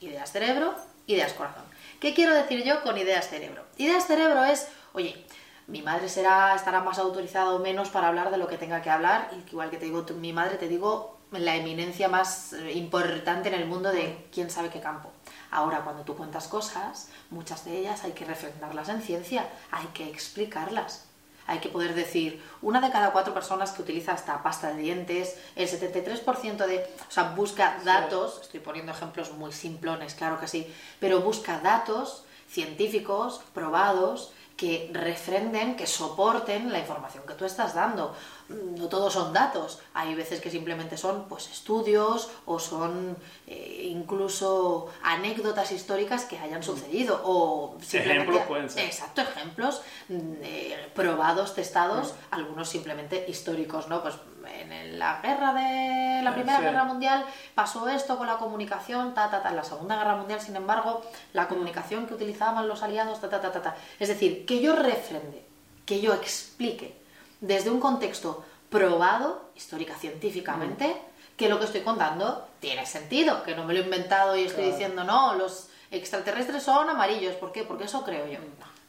Ideas 0.01 0.33
cerebro, 0.33 0.75
ideas 1.07 1.33
corazón. 1.33 1.65
¿Qué 2.01 2.15
quiero 2.15 2.35
decir 2.35 2.65
yo 2.65 2.83
con 2.83 2.97
ideas 2.97 3.29
cerebro? 3.29 3.65
Ideas 3.77 4.07
cerebro 4.07 4.45
es, 4.45 4.69
oye, 4.93 5.27
mi 5.67 5.83
madre 5.83 6.09
será, 6.09 6.55
estará 6.55 6.81
más 6.81 6.99
autorizada 6.99 7.51
o 7.51 7.59
menos 7.59 7.91
para 7.91 8.09
hablar 8.09 8.31
de 8.31 8.39
lo 8.39 8.49
que 8.49 8.59
tenga 8.59 8.83
que 8.83 8.91
hablar, 8.91 9.31
igual 9.51 9.71
que 9.71 9.77
te 9.77 9.85
digo, 9.85 10.05
mi 10.19 10.33
madre 10.33 10.57
te 10.57 10.69
digo 10.69 11.21
la 11.33 11.55
eminencia 11.55 12.09
más 12.09 12.55
eh, 12.55 12.73
importante 12.73 13.49
en 13.49 13.55
el 13.55 13.67
mundo 13.67 13.93
de 13.93 14.27
quién 14.33 14.51
sabe 14.51 14.71
qué 14.71 14.81
campo. 14.81 15.13
Ahora, 15.51 15.83
cuando 15.83 16.03
tú 16.03 16.17
cuentas 16.17 16.49
cosas, 16.49 17.11
muchas 17.31 17.65
de 17.65 17.79
ellas 17.79 18.03
hay 18.05 18.13
que 18.13 18.25
refrendarlas 18.25 18.89
en 18.89 19.03
ciencia, 19.03 19.49
hay 19.71 19.87
que 19.89 20.09
explicarlas. 20.09 21.10
Hay 21.51 21.59
que 21.59 21.69
poder 21.69 21.95
decir, 21.95 22.41
una 22.63 22.81
de 22.81 22.93
cada 22.93 23.11
cuatro 23.11 23.35
personas 23.35 23.73
que 23.73 23.83
utiliza 23.83 24.13
esta 24.15 24.41
pasta 24.41 24.73
de 24.73 24.83
dientes, 24.83 25.37
el 25.57 25.69
73% 25.69 26.65
de... 26.65 26.89
O 27.09 27.11
sea, 27.11 27.35
busca 27.35 27.81
datos, 27.85 28.39
estoy 28.41 28.61
poniendo 28.61 28.93
ejemplos 28.93 29.33
muy 29.33 29.53
simplones, 29.53 30.15
claro 30.15 30.39
que 30.39 30.47
sí, 30.47 30.73
pero 31.01 31.23
busca 31.23 31.59
datos 31.59 32.23
científicos, 32.49 33.41
probados, 33.53 34.33
que 34.57 34.91
refrenden, 34.93 35.75
que 35.75 35.89
soporten 35.89 36.71
la 36.71 36.79
información 36.79 37.25
que 37.27 37.35
tú 37.35 37.45
estás 37.45 37.75
dando. 37.75 38.15
Mm, 38.51 38.81
No 38.81 38.89
todos 38.89 39.13
son 39.13 39.33
datos, 39.33 39.79
hay 39.95 40.15
veces 40.15 40.41
que 40.41 40.51
simplemente 40.51 40.97
son 40.97 41.27
pues, 41.29 41.49
estudios 41.51 42.31
o 42.47 42.59
son 42.59 43.17
eh, 43.47 43.87
incluso 43.91 44.89
anécdotas 45.03 45.71
históricas 45.71 46.25
que 46.25 46.39
hayan 46.39 46.63
sucedido 46.63 47.21
o. 47.25 47.77
Ejemplos 47.93 48.43
pueden 48.49 48.69
ser. 48.69 48.85
Exacto, 48.85 49.21
ejemplos 49.23 49.83
mm, 50.09 50.19
eh, 50.43 50.91
probados, 50.95 51.55
testados, 51.55 52.15
algunos 52.33 52.69
simplemente 52.69 53.25
históricos, 53.29 53.87
¿no? 53.89 54.03
Pues 54.03 54.17
en 54.53 54.99
la 54.99 55.21
guerra 55.23 55.53
de 55.55 56.23
la 56.23 56.35
Primera 56.35 56.59
Sí. 56.59 56.65
Guerra 56.65 56.85
Mundial 56.85 57.25
pasó 57.55 57.89
esto 57.89 58.19
con 58.19 58.27
la 58.27 58.39
comunicación, 58.39 59.15
ta, 59.15 59.31
ta, 59.31 59.43
ta. 59.43 59.51
En 59.51 59.57
la 59.57 59.65
Segunda 59.65 59.97
Guerra 59.97 60.17
Mundial, 60.17 60.41
sin 60.41 60.57
embargo, 60.57 61.03
la 61.35 61.47
comunicación 61.47 62.07
que 62.07 62.15
utilizaban 62.15 62.67
los 62.67 62.83
aliados, 62.83 63.21
ta, 63.21 63.29
ta, 63.29 63.41
ta, 63.41 63.53
ta, 63.53 63.63
ta. 63.63 63.77
Es 64.01 64.09
decir, 64.09 64.45
que 64.47 64.61
yo 64.61 64.75
refrende, 64.75 65.45
que 65.87 66.01
yo 66.01 66.15
explique 66.15 67.00
desde 67.41 67.71
un 67.71 67.81
contexto 67.81 68.45
probado, 68.69 69.51
histórica, 69.57 69.95
científicamente, 69.97 70.97
que 71.37 71.49
lo 71.49 71.59
que 71.59 71.65
estoy 71.65 71.81
contando 71.81 72.47
tiene 72.61 72.87
sentido, 72.87 73.43
que 73.43 73.55
no 73.55 73.65
me 73.65 73.75
lo 73.75 73.81
he 73.81 73.85
inventado 73.85 74.37
y 74.37 74.43
estoy 74.43 74.65
Claro. 74.65 74.71
diciendo, 74.73 75.05
no, 75.05 75.35
los 75.35 75.69
extraterrestres 75.91 76.63
son 76.63 76.89
amarillos. 76.91 77.35
¿Por 77.37 77.51
qué? 77.53 77.65
Porque 77.65 77.85
eso 77.85 78.05
creo 78.05 78.27
yo. 78.29 78.39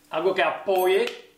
Algo 0.09 0.35
que 0.35 0.43
apoye 0.43 1.30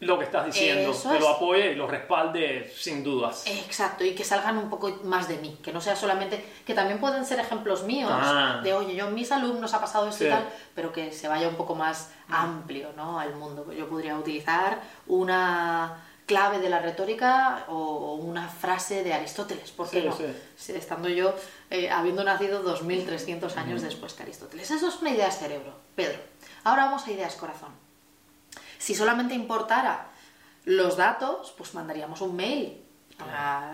lo 0.00 0.18
que 0.18 0.24
estás 0.26 0.44
diciendo. 0.46 0.90
Eso 0.90 1.10
que 1.10 1.18
lo 1.18 1.28
apoye 1.30 1.72
y 1.72 1.74
lo 1.74 1.86
respalde 1.86 2.70
sin 2.76 3.02
dudas. 3.02 3.44
Exacto, 3.46 4.04
y 4.04 4.14
que 4.14 4.24
salgan 4.24 4.58
un 4.58 4.68
poco 4.68 4.90
más 5.04 5.26
de 5.26 5.38
mí, 5.38 5.58
que 5.62 5.72
no 5.72 5.80
sea 5.80 5.96
solamente, 5.96 6.44
que 6.66 6.74
también 6.74 7.00
pueden 7.00 7.24
ser 7.24 7.40
ejemplos 7.40 7.84
míos, 7.84 8.10
Ah. 8.12 8.60
de 8.62 8.74
oye, 8.74 8.94
yo 8.94 9.10
mis 9.10 9.32
alumnos 9.32 9.72
ha 9.72 9.80
pasado 9.80 10.08
esto 10.08 10.26
y 10.26 10.28
tal, 10.28 10.46
pero 10.74 10.92
que 10.92 11.12
se 11.12 11.28
vaya 11.28 11.48
un 11.48 11.54
poco 11.56 11.74
más 11.74 12.10
amplio, 12.28 12.92
¿no? 12.94 13.18
Al 13.18 13.34
mundo. 13.36 13.72
Yo 13.72 13.88
podría 13.88 14.16
utilizar 14.18 14.80
una 15.06 16.02
clave 16.26 16.58
de 16.58 16.68
la 16.68 16.80
retórica 16.80 17.64
o 17.68 18.14
una 18.16 18.48
frase 18.48 19.04
de 19.04 19.14
Aristóteles, 19.14 19.70
¿por 19.70 19.88
qué 19.88 20.00
Sí, 20.02 20.06
no? 20.08 20.16
sí. 20.56 20.72
Estando 20.72 21.08
yo, 21.08 21.32
eh, 21.70 21.88
habiendo 21.88 22.24
nacido 22.24 22.62
2300 22.62 23.56
años 23.56 23.80
después 23.82 24.12
que 24.14 24.24
Aristóteles. 24.24 24.70
Eso 24.70 24.88
es 24.88 24.96
una 25.00 25.10
idea 25.10 25.30
cerebro, 25.30 25.72
Pedro. 25.94 26.18
Ahora 26.64 26.86
vamos 26.86 27.06
a 27.06 27.12
ideas 27.12 27.36
corazón. 27.36 27.70
Si 28.78 28.94
solamente 28.94 29.34
importara 29.34 30.06
los 30.64 30.96
datos, 30.96 31.52
pues 31.56 31.74
mandaríamos 31.74 32.20
un 32.20 32.36
mail. 32.36 32.82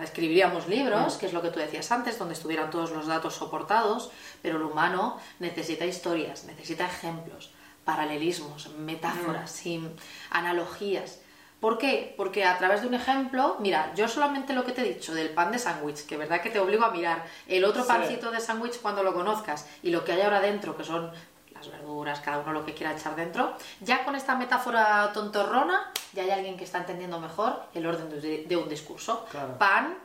Escribiríamos 0.01 0.67
libros, 0.67 1.15
que 1.17 1.25
es 1.25 1.33
lo 1.33 1.41
que 1.41 1.49
tú 1.49 1.59
decías 1.59 1.91
antes, 1.91 2.17
donde 2.17 2.33
estuvieran 2.33 2.69
todos 2.71 2.91
los 2.91 3.07
datos 3.07 3.35
soportados, 3.35 4.09
pero 4.41 4.57
el 4.57 4.63
humano 4.63 5.17
necesita 5.39 5.85
historias, 5.85 6.45
necesita 6.45 6.85
ejemplos, 6.85 7.51
paralelismos, 7.83 8.69
metáforas, 8.77 9.51
sin 9.51 9.93
analogías. 10.29 11.19
¿Por 11.59 11.77
qué? 11.77 12.13
Porque 12.17 12.43
a 12.45 12.57
través 12.57 12.81
de 12.81 12.87
un 12.87 12.93
ejemplo, 12.93 13.55
mira, 13.59 13.93
yo 13.95 14.07
solamente 14.09 14.53
lo 14.53 14.65
que 14.65 14.73
te 14.73 14.81
he 14.81 14.93
dicho 14.95 15.13
del 15.13 15.29
pan 15.29 15.51
de 15.51 15.59
sándwich, 15.59 16.05
que 16.05 16.17
verdad 16.17 16.41
que 16.41 16.49
te 16.49 16.59
obligo 16.59 16.83
a 16.83 16.91
mirar 16.91 17.25
el 17.47 17.63
otro 17.63 17.83
Sí. 17.83 17.87
pancito 17.87 18.31
de 18.31 18.41
sándwich 18.41 18.81
cuando 18.81 19.01
lo 19.03 19.13
conozcas 19.13 19.65
y 19.81 19.89
lo 19.89 20.03
que 20.03 20.11
hay 20.13 20.21
ahora 20.21 20.41
dentro, 20.41 20.75
que 20.75 20.83
son 20.83 21.11
las 21.67 21.79
verduras, 21.79 22.19
cada 22.21 22.39
uno 22.39 22.51
lo 22.53 22.65
que 22.65 22.73
quiera 22.73 22.93
echar 22.93 23.15
dentro, 23.15 23.53
ya 23.81 24.03
con 24.05 24.15
esta 24.15 24.35
metáfora 24.35 25.11
tontorrona, 25.13 25.91
ya 26.13 26.23
hay 26.23 26.31
alguien 26.31 26.57
que 26.57 26.63
está 26.63 26.79
entendiendo 26.79 27.19
mejor 27.19 27.63
el 27.73 27.85
orden 27.85 28.09
de, 28.09 28.45
de 28.45 28.57
un 28.57 28.69
discurso. 28.69 29.25
Claro. 29.31 29.57
Pan, 29.57 29.97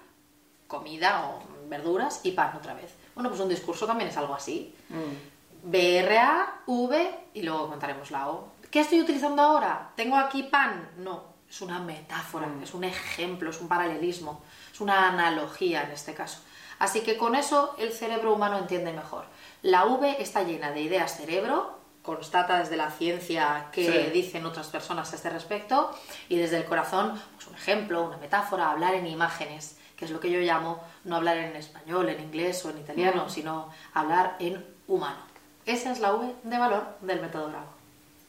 comida 0.67 1.27
o 1.29 1.43
verduras 1.69 2.21
y 2.25 2.33
pan 2.33 2.55
otra 2.57 2.75
vez. 2.75 2.95
Bueno, 3.15 3.29
pues 3.31 3.41
un 3.41 3.49
discurso 3.49 3.87
también 3.87 4.11
es 4.11 4.17
algo 4.17 4.35
así. 4.35 4.75
Mm. 4.89 5.71
BRA, 5.71 6.61
V 6.67 7.19
y 7.35 7.43
luego 7.43 7.69
contaremos 7.69 8.11
la 8.11 8.29
O. 8.29 8.49
¿Qué 8.71 8.81
estoy 8.81 9.01
utilizando 9.01 9.43
ahora? 9.43 9.91
¿Tengo 9.97 10.17
aquí 10.17 10.45
pan? 10.45 10.91
No, 10.99 11.25
es 11.49 11.61
una 11.61 11.79
metáfora, 11.81 12.47
Mm. 12.47 12.63
es 12.63 12.75
un 12.75 12.85
ejemplo, 12.85 13.51
es 13.51 13.61
un 13.61 13.69
paralelismo, 13.69 14.43
es 14.73 14.81
una 14.81 15.09
analogía 15.09 15.83
en 15.83 15.91
este 15.91 16.15
caso. 16.15 16.41
Así 16.79 17.01
que 17.01 17.17
con 17.17 17.35
eso 17.35 17.75
el 17.79 17.93
cerebro 17.93 18.33
humano 18.35 18.59
entiende 18.59 18.93
mejor. 18.93 19.25
La 19.63 19.85
V 19.87 20.17
está 20.23 20.43
llena 20.43 20.71
de 20.71 20.81
ideas 20.83 21.17
cerebro, 21.17 21.79
constata 22.03 22.59
desde 22.59 22.77
la 22.77 22.91
ciencia 22.91 23.67
que 23.73 23.85
Sí. 24.05 24.11
dicen 24.13 24.47
otras 24.47 24.69
personas 24.69 25.13
a 25.13 25.17
este 25.17 25.31
respecto, 25.31 25.91
y 26.29 26.37
desde 26.37 26.57
el 26.59 26.65
corazón, 26.65 27.21
pues 27.35 27.47
un 27.49 27.55
ejemplo, 27.55 28.03
una 28.05 28.17
metáfora, 28.19 28.71
hablar 28.71 28.95
en 28.95 29.07
imágenes, 29.07 29.77
que 29.97 30.05
es 30.05 30.11
lo 30.11 30.21
que 30.21 30.31
yo 30.31 30.39
llamo 30.41 30.81
no 31.05 31.17
hablar 31.17 31.37
en 31.39 31.57
español, 31.57 32.09
en 32.09 32.21
inglés 32.21 32.65
o 32.65 32.71
en 32.71 32.79
italiano, 32.79 33.25
Mm. 33.27 33.31
sino 33.31 33.69
hablar 33.95 34.37
en 34.39 34.65
humano. 34.87 35.19
Esa 35.67 35.91
es 35.91 35.99
la 36.01 36.15
V 36.15 36.35
de 36.45 36.59
valor 36.59 36.85
del 37.01 37.21
método 37.21 37.49
Bravo. 37.49 37.67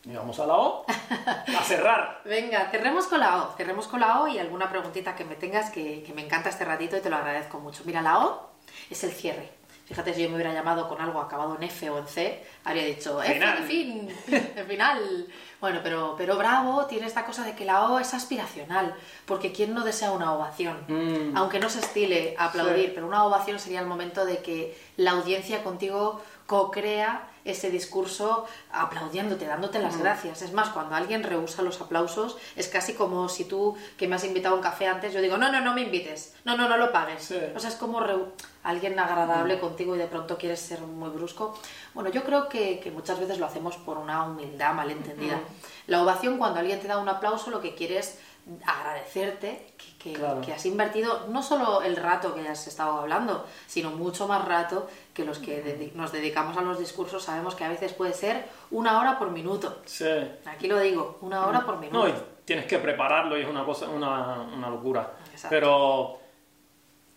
Y 0.03 0.15
vamos 0.15 0.39
a 0.39 0.45
la 0.47 0.55
O. 0.55 0.85
A 1.59 1.63
cerrar. 1.63 2.21
Venga, 2.25 2.69
cerremos 2.71 3.05
con 3.07 3.19
la 3.19 3.43
O. 3.43 3.53
Cerremos 3.55 3.87
con 3.87 3.99
la 3.99 4.21
O 4.21 4.27
y 4.27 4.39
alguna 4.39 4.69
preguntita 4.69 5.13
que 5.15 5.25
me 5.25 5.35
tengas 5.35 5.69
que, 5.69 6.03
que 6.03 6.13
me 6.13 6.23
encanta 6.25 6.49
este 6.49 6.65
ratito 6.65 6.97
y 6.97 7.01
te 7.01 7.09
lo 7.09 7.17
agradezco 7.17 7.59
mucho. 7.59 7.83
Mira, 7.85 8.01
la 8.01 8.25
O 8.25 8.49
es 8.89 9.03
el 9.03 9.11
cierre. 9.11 9.51
Fíjate, 9.89 10.13
si 10.13 10.21
yo 10.23 10.29
me 10.29 10.35
hubiera 10.35 10.53
llamado 10.53 10.87
con 10.87 11.01
algo 11.01 11.19
acabado 11.19 11.55
en 11.57 11.63
F 11.63 11.89
o 11.89 11.97
en 11.97 12.07
C, 12.07 12.45
habría 12.63 12.85
dicho 12.85 13.21
F, 13.21 13.33
Final. 13.33 13.63
fin, 13.63 14.07
el 14.55 14.65
final. 14.65 15.27
Bueno, 15.59 15.79
pero, 15.83 16.13
pero 16.15 16.37
Bravo 16.37 16.85
tiene 16.85 17.07
esta 17.07 17.25
cosa 17.25 17.43
de 17.43 17.55
que 17.55 17.65
la 17.65 17.89
O 17.89 17.99
es 17.99 18.13
aspiracional, 18.13 18.95
porque 19.25 19.51
¿quién 19.51 19.73
no 19.73 19.83
desea 19.83 20.11
una 20.11 20.31
ovación? 20.33 20.85
Mm. 20.87 21.35
Aunque 21.35 21.59
no 21.59 21.69
se 21.69 21.79
estile 21.79 22.35
aplaudir, 22.37 22.85
Sí. 22.85 22.91
pero 22.93 23.07
una 23.07 23.25
ovación 23.25 23.59
sería 23.59 23.79
el 23.81 23.87
momento 23.87 24.25
de 24.25 24.37
que 24.37 24.77
la 24.95 25.11
audiencia 25.11 25.63
contigo 25.63 26.21
co-crea 26.45 27.27
ese 27.45 27.71
discurso 27.71 28.45
aplaudiéndote, 28.71 29.45
dándote 29.47 29.79
las 29.79 29.97
gracias. 29.97 30.41
Es 30.43 30.53
más, 30.53 30.69
cuando 30.69 30.95
alguien 30.95 31.23
rehúsa 31.23 31.61
los 31.63 31.81
aplausos, 31.81 32.37
es 32.55 32.67
casi 32.67 32.93
como 32.93 33.27
si 33.29 33.45
tú, 33.45 33.75
que 33.97 34.07
me 34.07 34.15
has 34.15 34.23
invitado 34.23 34.53
a 34.53 34.57
un 34.57 34.63
café 34.63 34.87
antes, 34.87 35.13
yo 35.13 35.21
digo, 35.21 35.37
no, 35.37 35.51
no, 35.51 35.59
no 35.61 35.73
me 35.73 35.81
invites, 35.81 36.35
no, 36.45 36.55
no, 36.57 36.67
no 36.69 36.77
lo 36.77 36.91
pagues. 36.91 37.23
Sí. 37.23 37.39
O 37.55 37.59
sea, 37.59 37.69
es 37.69 37.75
como 37.75 37.99
reu- 38.01 38.27
alguien 38.63 38.99
agradable 38.99 39.59
contigo 39.59 39.95
y 39.95 39.99
de 39.99 40.07
pronto 40.07 40.37
quieres 40.37 40.59
ser 40.59 40.81
muy 40.81 41.09
brusco. 41.09 41.57
Bueno, 41.93 42.09
yo 42.09 42.23
creo 42.23 42.49
que, 42.49 42.79
que 42.79 42.91
muchas 42.91 43.19
veces 43.19 43.39
lo 43.39 43.45
hacemos 43.45 43.77
por 43.77 43.97
una 43.97 44.23
humildad 44.25 44.73
malentendida. 44.73 45.39
La 45.87 46.03
ovación, 46.03 46.37
cuando 46.37 46.59
alguien 46.59 46.79
te 46.79 46.87
da 46.87 46.97
un 46.97 47.07
aplauso, 47.09 47.49
lo 47.51 47.61
que 47.61 47.73
quiere 47.75 47.99
es 47.99 48.19
agradecerte 48.65 49.73
que, 49.77 49.97
que- 49.97 50.13
Claro. 50.19 50.41
que 50.41 50.53
has 50.53 50.65
invertido 50.65 51.27
no 51.27 51.43
solo 51.43 51.81
el 51.83 51.95
rato 51.95 52.33
que 52.33 52.47
has 52.47 52.67
estado 52.67 52.99
hablando, 52.99 53.45
sino 53.67 53.91
mucho 53.91 54.27
más 54.27 54.43
rato 54.45 54.87
que 55.13 55.23
los 55.25 55.39
que 55.39 55.63
dedi- 55.63 55.93
nos 55.93 56.11
dedicamos 56.11 56.57
a 56.57 56.61
los 56.61 56.79
discursos 56.79 57.23
sabemos 57.23 57.53
que 57.55 57.63
a 57.65 57.69
veces 57.69 57.93
puede 57.93 58.13
ser 58.13 58.45
una 58.71 58.99
hora 58.99 59.19
por 59.19 59.29
minuto. 59.31 59.79
Sí. 59.85 60.05
Aquí 60.45 60.67
lo 60.67 60.79
digo, 60.79 61.17
una 61.21 61.45
hora 61.45 61.65
por 61.65 61.77
minuto. 61.79 61.97
No, 61.99 62.07
y 62.07 62.13
tienes 62.45 62.65
que 62.65 62.79
prepararlo 62.79 63.37
y 63.37 63.41
es 63.43 63.47
una 63.47 63.63
cosa, 63.65 63.87
una, 63.87 64.41
una 64.41 64.69
locura. 64.69 65.11
Exacto. 65.31 65.49
Pero 65.49 66.19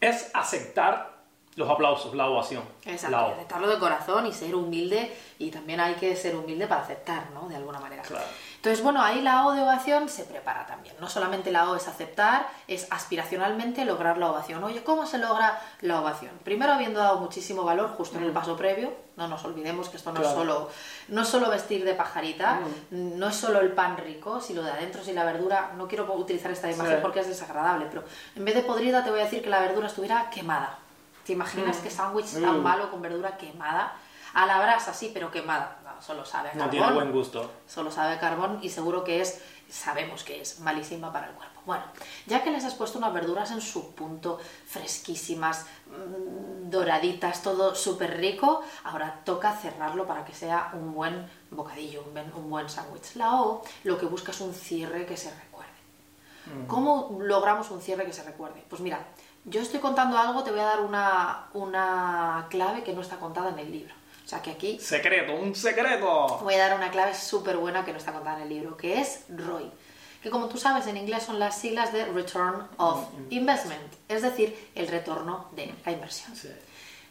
es 0.01 0.31
aceptar 0.35 1.12
los 1.55 1.69
aplausos, 1.69 2.15
la 2.15 2.27
ovación. 2.29 2.63
Exacto, 2.87 3.11
La 3.17 3.27
aceptarlo 3.27 3.69
de 3.69 3.79
corazón 3.79 4.27
y 4.27 4.33
ser 4.33 4.55
humilde 4.55 5.15
y 5.39 5.51
también 5.51 5.81
hay 5.81 5.95
que 5.95 6.17
ser 6.17 6.35
humilde 6.35 6.67
para 6.67 6.81
aceptar, 6.83 7.31
¿no? 7.35 7.47
De 7.49 7.57
alguna 7.57 7.79
manera. 7.79 8.03
Claro. 8.03 8.25
Entonces, 8.57 8.83
bueno, 8.83 9.03
ahí 9.03 9.21
la 9.21 9.47
O 9.47 9.53
de 9.53 9.61
ovación 9.63 10.09
se 10.09 10.25
prepara 10.25 10.67
también. 10.67 10.95
No 11.01 11.09
solamente 11.09 11.51
la 11.51 11.69
O 11.71 11.77
es 11.77 11.89
aceptar, 11.89 12.49
es 12.69 12.87
aspiracionalmente 12.91 13.85
lograr 13.85 14.19
la 14.19 14.31
ovación. 14.31 14.63
Oye, 14.65 14.83
¿cómo 14.83 15.05
se 15.07 15.19
logra 15.19 15.61
la 15.81 16.01
ovación? 16.01 16.31
Primero 16.45 16.73
habiendo 16.73 17.01
dado 17.01 17.19
muchísimo 17.19 17.65
valor 17.65 17.91
justo 17.91 18.17
en 18.19 18.25
el 18.25 18.33
paso 18.33 18.57
previo, 18.57 18.95
no 19.17 19.29
nos 19.29 19.45
olvidemos 19.45 19.89
que 19.91 19.97
esto 19.99 20.11
no, 20.13 20.21
es, 20.21 20.27
Claro. 20.29 20.39
solo, 20.41 20.71
no 21.09 21.23
es 21.23 21.29
solo 21.29 21.51
vestir 21.51 21.85
de 21.85 21.95
pajarita, 21.95 22.61
no 22.91 23.29
es 23.29 23.37
solo 23.37 23.61
el 23.61 23.73
pan 23.73 23.97
rico, 23.99 24.41
si 24.41 24.55
lo 24.55 24.63
de 24.63 24.71
adentro, 24.71 25.03
si 25.05 25.13
la 25.13 25.25
verdura, 25.25 25.73
no 25.77 25.87
quiero 25.87 26.11
utilizar 26.15 26.51
esta 26.51 26.71
imagen 26.71 26.95
Sí. 26.97 26.99
porque 27.03 27.21
es 27.21 27.29
desagradable, 27.29 27.87
pero 27.91 28.05
en 28.37 28.45
vez 28.45 28.55
de 28.55 28.63
podrida 28.63 29.05
te 29.05 29.11
voy 29.11 29.21
a 29.21 29.25
decir 29.25 29.43
que 29.43 29.51
la 29.51 29.61
verdura 29.61 29.89
estuviera 29.89 30.31
quemada. 30.31 30.79
¿Te 31.25 31.33
imaginas 31.33 31.79
qué 31.79 31.91
sándwich 31.91 32.33
tan 32.41 32.61
Mm. 32.61 32.63
malo 32.63 32.91
con 32.91 33.01
verdura 33.03 33.37
quemada? 33.37 33.95
A 34.35 34.47
la 34.47 34.59
brasa, 34.61 34.95
sí, 34.95 35.11
pero 35.13 35.31
quemada. 35.31 35.79
No, 35.85 36.01
solo 36.03 36.25
sabe 36.25 36.49
a 36.49 36.53
No 36.55 36.59
carbón. 36.61 36.71
tiene 36.71 36.93
buen 36.95 37.13
gusto. 37.13 37.51
Solo 37.67 37.91
sabe 37.91 38.15
a 38.15 38.19
carbón 38.21 38.59
y 38.63 38.71
seguro 38.71 39.05
que 39.05 39.21
es, 39.21 39.41
sabemos 39.69 40.25
que 40.25 40.41
es 40.41 40.61
malísima 40.61 41.13
para 41.13 41.29
el 41.29 41.35
cuerpo. 41.35 41.61
Bueno, 41.67 41.85
ya 42.27 42.43
que 42.43 42.51
les 42.51 42.65
has 42.65 42.75
puesto 42.75 42.99
unas 42.99 43.13
verduras 43.13 43.51
en 43.53 43.61
su 43.61 43.95
punto, 43.95 44.39
fresquísimas, 44.67 45.67
mm, 45.87 46.71
doraditas, 46.71 47.43
todo 47.43 47.75
súper 47.75 48.17
rico, 48.17 48.63
ahora 48.85 49.21
toca 49.25 49.53
cerrarlo 49.55 50.07
para 50.07 50.25
que 50.25 50.35
sea 50.35 50.71
un 50.75 50.93
buen 50.93 51.31
bocadillo, 51.51 52.03
un 52.05 52.15
buen, 52.15 52.33
un 52.35 52.51
buen 52.51 52.69
sándwich. 52.69 53.15
La 53.17 53.41
O 53.43 53.63
lo 53.85 53.97
que 53.99 54.07
busca 54.07 54.33
es 54.33 54.41
un 54.41 54.53
cierre 54.55 55.07
que 55.07 55.17
se 55.17 55.31
recuerde. 55.31 55.71
¿Cómo 56.67 57.17
logramos 57.21 57.71
un 57.71 57.81
cierre 57.81 58.05
que 58.05 58.13
se 58.13 58.25
recuerde? 58.25 58.65
Pues 58.69 58.81
mira, 58.83 58.99
yo 59.45 59.61
estoy 59.61 59.81
contando 59.81 60.17
algo, 60.19 60.45
te 60.45 60.51
voy 60.51 60.61
a 60.61 60.65
dar 60.65 60.81
una, 60.81 61.47
una 61.55 62.47
clave 62.51 62.83
que 62.83 62.93
no 62.93 63.01
está 63.01 63.17
contada 63.17 63.51
en 63.51 63.59
el 63.59 63.73
libro. 63.73 63.95
O 64.25 64.29
sea 64.29 64.41
que 64.41 64.53
aquí 64.53 64.79
Secreto, 64.79 65.35
un 65.35 65.55
secreto. 65.55 66.39
voy 66.43 66.55
a 66.55 66.69
dar 66.69 66.77
una 66.77 66.91
clave 66.91 67.15
súper 67.15 67.57
buena 67.57 67.85
que 67.85 67.93
no 67.93 67.99
está 67.99 68.13
contada 68.13 68.37
en 68.37 68.43
el 68.45 68.49
libro, 68.49 68.77
que 68.77 69.01
es 69.01 69.25
ROI. 69.29 69.71
Que 70.23 70.31
como 70.31 70.49
tú 70.49 70.57
sabes, 70.57 70.87
en 70.87 70.97
inglés 70.97 71.25
son 71.25 71.41
las 71.41 71.59
siglas 71.59 71.93
de 71.93 72.05
Return 72.05 72.69
of 72.77 73.09
Investment, 73.31 73.93
es 74.09 74.23
decir, 74.23 74.71
el 74.77 74.87
retorno 74.87 75.49
de 75.57 75.75
la 75.85 75.93
inversión. 75.93 76.37
Sí. 76.37 76.49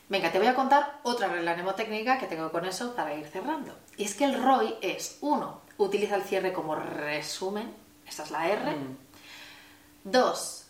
Venga, 0.07 0.31
te 0.31 0.39
voy 0.39 0.47
a 0.47 0.55
contar 0.55 0.99
otra 1.03 1.27
regla 1.27 1.53
mnemotécnica 1.53 2.17
que 2.17 2.27
tengo 2.27 2.51
con 2.51 2.65
eso 2.65 2.95
para 2.95 3.13
ir 3.13 3.27
cerrando. 3.27 3.73
Y 3.97 4.05
es 4.05 4.15
que 4.15 4.23
el 4.23 4.41
ROI 4.41 4.77
es, 4.81 5.17
uno, 5.21 5.61
utiliza 5.77 6.15
el 6.15 6.23
cierre 6.23 6.53
como 6.53 6.75
resumen, 6.75 7.73
esta 8.07 8.23
es 8.23 8.31
la 8.31 8.47
R. 8.47 8.75
Dos, 10.05 10.60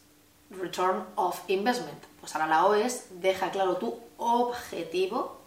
Return 0.59 1.05
of 1.15 1.39
Investment. 1.47 2.03
Pues 2.19 2.35
ahora 2.35 2.47
la 2.47 2.65
O 2.65 2.75
es, 2.75 3.05
deja 3.21 3.51
claro 3.51 3.77
tu 3.77 3.97
objetivo. 4.17 5.39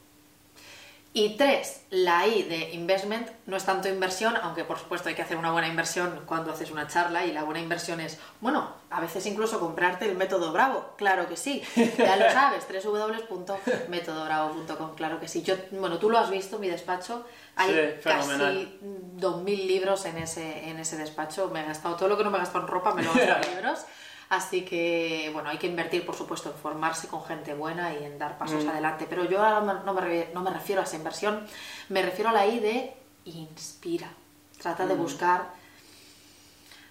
Y 1.17 1.37
tres, 1.37 1.83
la 1.91 2.27
I 2.27 2.43
de 2.43 2.73
investment 2.73 3.31
no 3.47 3.57
es 3.57 3.65
tanto 3.65 3.89
inversión, 3.89 4.35
aunque 4.43 4.65
por 4.65 4.81
supuesto 4.81 5.09
hay 5.09 5.15
que 5.15 5.23
hacer 5.23 5.37
una 5.37 5.53
buena 5.53 5.69
inversión 5.69 6.23
cuando 6.27 6.51
haces 6.51 6.73
una 6.73 6.89
charla 6.89 7.25
y 7.25 7.33
la 7.33 7.45
buena 7.45 7.61
inversión 7.61 8.01
es, 8.01 8.19
bueno, 8.41 8.69
a 8.91 9.01
veces 9.01 9.25
incluso 9.27 9.61
comprarte 9.61 10.11
el 10.11 10.17
método 10.17 10.53
Bravo, 10.53 10.95
claro 10.97 11.29
que 11.29 11.37
sí, 11.37 11.63
ya 11.97 12.17
lo 12.17 12.29
sabes, 12.33 12.67
www.métodobravo.com, 12.85 14.97
claro 14.97 15.21
que 15.21 15.29
sí. 15.29 15.45
Yo, 15.45 15.55
bueno, 15.71 15.99
tú 15.99 16.11
lo 16.11 16.19
has 16.19 16.31
visto, 16.31 16.59
mi 16.59 16.67
despacho, 16.69 17.25
hay 17.55 17.71
Sí, 17.71 17.77
casi 18.03 18.31
fenomenal. 18.31 18.73
2.000 19.21 19.67
libros 19.69 20.07
en 20.07 20.19
ese, 20.19 20.69
en 20.69 20.81
ese 20.81 20.97
despacho, 20.97 21.49
me 21.49 21.61
he 21.61 21.65
gastado 21.65 21.95
todo 21.95 22.09
lo 22.09 22.19
que 22.19 22.25
no 22.25 22.31
me 22.33 22.39
he 22.39 22.41
gastado 22.41 22.65
en 22.65 22.71
ropa, 22.73 22.93
me 22.93 23.05
lo 23.05 23.13
he 23.13 23.19
gastado 23.25 23.41
en 23.45 23.51
libros. 23.55 23.85
Así 24.37 24.63
que, 24.63 25.31
bueno, 25.33 25.49
hay 25.51 25.59
que 25.59 25.67
invertir, 25.67 26.05
por 26.05 26.15
supuesto, 26.15 26.51
en 26.51 26.57
formarse 26.57 27.09
con 27.09 27.25
gente 27.25 27.55
buena 27.55 27.95
y 27.95 28.05
en 28.05 28.19
dar 28.19 28.37
pasos 28.37 28.67
adelante. 28.67 29.07
Pero 29.09 29.25
yo 29.25 29.41
no 29.61 29.95
me, 29.95 30.29
no 30.33 30.43
me 30.43 30.51
refiero 30.51 30.81
a 30.81 30.85
esa 30.85 30.97
inversión, 30.97 31.47
me 31.89 32.03
refiero 32.03 32.31
a 32.31 32.33
la 32.33 32.47
I 32.47 32.61
de 32.61 32.95
inspira. 33.27 34.09
Trata 34.61 34.87
de 34.87 34.95
buscar, 34.95 35.53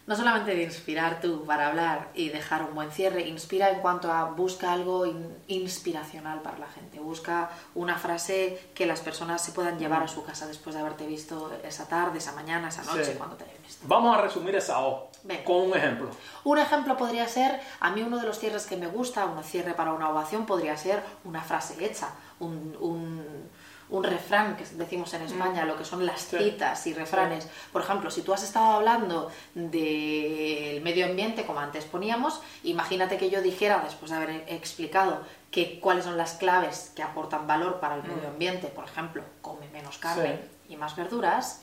no 0.06 0.16
solamente 0.18 0.54
de 0.54 0.64
inspirar 0.64 1.22
tú 1.22 1.46
para 1.46 1.68
hablar 1.68 2.10
y 2.14 2.28
dejar 2.30 2.64
un 2.64 2.76
buen 2.76 2.92
cierre, 2.92 3.22
inspira 3.28 3.70
en 3.70 3.80
cuanto 3.80 4.12
a 4.12 4.26
busca 4.26 4.74
algo 4.74 5.06
in- 5.06 5.34
inspiracional 5.48 6.42
para 6.42 6.58
la 6.60 6.68
gente. 6.68 7.00
Busca 7.00 7.50
una 7.74 7.98
frase 7.98 8.60
que 8.76 8.86
las 8.86 9.00
personas 9.00 9.42
se 9.42 9.54
puedan 9.54 9.80
llevar 9.80 10.04
a 10.04 10.08
su 10.10 10.24
casa 10.26 10.46
después 10.48 10.76
de 10.76 10.82
haberte 10.82 11.08
visto 11.08 11.52
esa 11.64 11.88
tarde, 11.88 12.18
esa 12.18 12.34
mañana, 12.34 12.68
esa 12.68 12.84
noche, 12.84 13.06
Sí. 13.06 13.14
cuando 13.18 13.38
te 13.38 13.46
hayan 13.46 13.64
visto. 13.64 13.86
Vamos 13.88 14.18
a 14.18 14.22
resumir 14.22 14.54
esa 14.56 14.80
O 14.82 15.10
Venga. 15.24 15.46
con 15.46 15.56
un 15.70 15.78
ejemplo. 15.78 16.10
Un 16.44 16.58
ejemplo 16.58 16.98
podría 16.98 17.26
ser, 17.30 17.62
a 17.80 17.90
mí 17.92 18.02
uno 18.04 18.18
de 18.18 18.28
los 18.28 18.38
cierres 18.40 18.66
que 18.66 18.76
me 18.76 18.88
gusta, 18.88 19.26
un 19.26 19.42
cierre 19.44 19.74
para 19.74 19.94
una 19.94 20.10
ovación, 20.10 20.46
podría 20.46 20.76
ser 20.76 21.02
una 21.24 21.42
frase 21.42 21.84
hecha, 21.86 22.10
un, 22.42 22.76
un- 22.82 23.50
un 23.90 24.04
refrán 24.04 24.56
que 24.56 24.66
decimos 24.66 25.14
en 25.14 25.24
España, 25.24 25.66
lo 25.66 25.78
que 25.78 25.86
son 25.86 26.06
las 26.06 26.22
Sí. 26.22 26.38
citas 26.38 26.88
y 26.88 26.94
refranes. 26.94 27.48
Por 27.72 27.82
ejemplo, 27.82 28.10
si 28.10 28.22
tú 28.22 28.34
has 28.34 28.44
estado 28.44 28.72
hablando 28.74 29.30
del 29.56 30.82
medio 30.82 31.06
ambiente, 31.06 31.46
como 31.46 31.60
antes 31.60 31.86
poníamos, 31.86 32.42
imagínate 32.64 33.18
que 33.18 33.30
yo 33.30 33.42
dijera, 33.42 33.82
después 33.84 34.12
de 34.12 34.18
haber 34.18 34.44
explicado 34.48 35.22
que, 35.52 35.80
cuáles 35.80 36.06
son 36.06 36.18
las 36.18 36.34
claves 36.34 36.92
que 36.96 37.04
aportan 37.04 37.46
valor 37.46 37.80
para 37.80 37.96
el 37.96 38.04
medio 38.04 38.30
ambiente, 38.30 38.68
por 38.68 38.86
ejemplo, 38.86 39.24
come 39.42 39.68
menos 39.70 39.98
carne 39.98 40.40
y 40.68 40.76
más 40.76 40.96
verduras, 40.96 41.62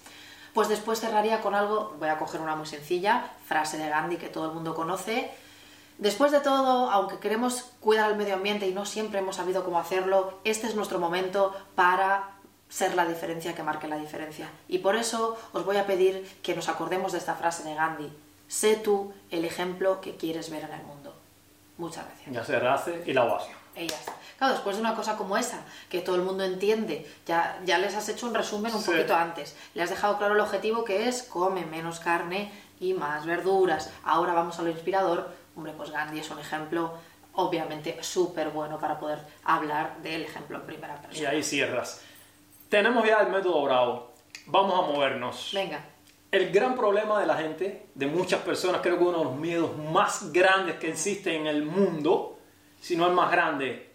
pues 0.54 0.68
después 0.68 1.00
cerraría 1.00 1.40
con 1.40 1.54
algo, 1.54 1.96
voy 1.98 2.08
a 2.08 2.18
coger 2.18 2.40
una 2.40 2.56
muy 2.56 2.66
sencilla, 2.66 3.30
frase 3.46 3.78
de 3.78 3.88
Gandhi 3.88 4.16
que 4.16 4.28
todo 4.28 4.46
el 4.46 4.52
mundo 4.52 4.74
conoce. 4.74 5.30
Después 6.00 6.32
de 6.32 6.40
todo, 6.40 6.90
aunque 6.90 7.18
queremos 7.18 7.72
cuidar 7.78 8.10
el 8.10 8.16
medio 8.16 8.32
ambiente 8.34 8.66
y 8.66 8.72
no 8.72 8.86
siempre 8.86 9.18
hemos 9.18 9.36
sabido 9.36 9.64
cómo 9.64 9.78
hacerlo, 9.78 10.38
este 10.44 10.66
es 10.66 10.74
nuestro 10.74 10.98
momento 10.98 11.54
para 11.74 12.30
ser 12.70 12.94
la 12.94 13.04
diferencia 13.04 13.54
que 13.54 13.62
marque 13.62 13.86
la 13.86 13.96
diferencia. 13.96 14.48
Y 14.66 14.78
por 14.78 14.96
eso 14.96 15.36
os 15.52 15.64
voy 15.66 15.76
a 15.76 15.86
pedir 15.86 16.26
que 16.42 16.54
nos 16.56 16.70
acordemos 16.70 17.12
de 17.12 17.18
esta 17.18 17.34
frase 17.34 17.64
de 17.64 17.74
Gandhi. 17.74 18.10
Sé 18.48 18.76
tú 18.76 19.12
el 19.30 19.44
ejemplo 19.44 20.00
que 20.00 20.16
quieres 20.16 20.48
ver 20.50 20.64
en 20.64 20.72
el 20.72 20.82
mundo. 20.84 21.14
Muchas 21.76 22.06
gracias. 22.06 22.32
Ya 22.34 22.44
cerraste 22.44 23.02
y 23.06 23.12
la 23.12 23.24
ovación. 23.24 23.56
Ya 23.76 23.82
está. 23.84 24.14
Claro, 24.38 24.54
después 24.54 24.76
de 24.76 24.80
una 24.82 24.94
cosa 24.96 25.16
como 25.18 25.36
esa, 25.36 25.60
que 25.90 26.00
todo 26.00 26.16
el 26.16 26.22
mundo 26.22 26.44
entiende, 26.44 27.06
ya, 27.26 27.60
ya 27.66 27.76
les 27.76 27.94
has 27.94 28.08
hecho 28.08 28.26
un 28.26 28.34
resumen 28.34 28.74
un 28.74 28.80
Sí. 28.80 28.90
poquito 28.90 29.14
antes. 29.14 29.54
Le 29.74 29.82
has 29.82 29.90
dejado 29.90 30.16
claro 30.16 30.32
el 30.34 30.40
objetivo 30.40 30.82
que 30.82 31.08
es 31.08 31.22
come 31.24 31.66
menos 31.66 32.00
carne 32.00 32.50
y 32.80 32.94
más 32.94 33.26
verduras. 33.26 33.90
Ahora 34.02 34.32
vamos 34.32 34.58
a 34.58 34.62
lo 34.62 34.70
inspirador. 34.70 35.38
Hombre, 35.60 35.74
pues 35.76 35.90
Gandhi 35.90 36.20
es 36.20 36.30
un 36.30 36.38
ejemplo 36.38 36.94
obviamente 37.34 38.02
súper 38.02 38.48
bueno 38.48 38.78
para 38.78 38.98
poder 38.98 39.18
hablar 39.44 39.98
del 40.02 40.22
ejemplo 40.22 40.56
en 40.56 40.62
primera 40.64 40.98
Y 41.02 41.06
persona. 41.06 41.28
ahí 41.28 41.42
cierras. 41.42 42.00
Tenemos 42.70 43.06
ya 43.06 43.18
el 43.18 43.28
método 43.28 43.62
Bravo. 43.62 44.10
Vamos 44.46 44.72
a 44.82 44.90
movernos. 44.90 45.50
Venga, 45.52 45.84
El 46.32 46.50
gran 46.50 46.74
problema 46.76 47.20
de 47.20 47.26
la 47.26 47.34
gente, 47.36 47.88
de 47.94 48.06
muchas 48.06 48.40
personas, 48.40 48.80
creo 48.80 48.96
que 48.96 49.04
uno 49.04 49.18
de 49.18 49.24
los 49.24 49.34
miedos 49.36 49.76
más 49.76 50.32
grandes 50.32 50.76
que 50.76 50.88
existe 50.88 51.36
en 51.36 51.46
el 51.46 51.62
mundo, 51.62 52.38
si 52.80 52.96
no 52.96 53.06
el 53.06 53.12
más 53.12 53.30
grande, 53.30 53.90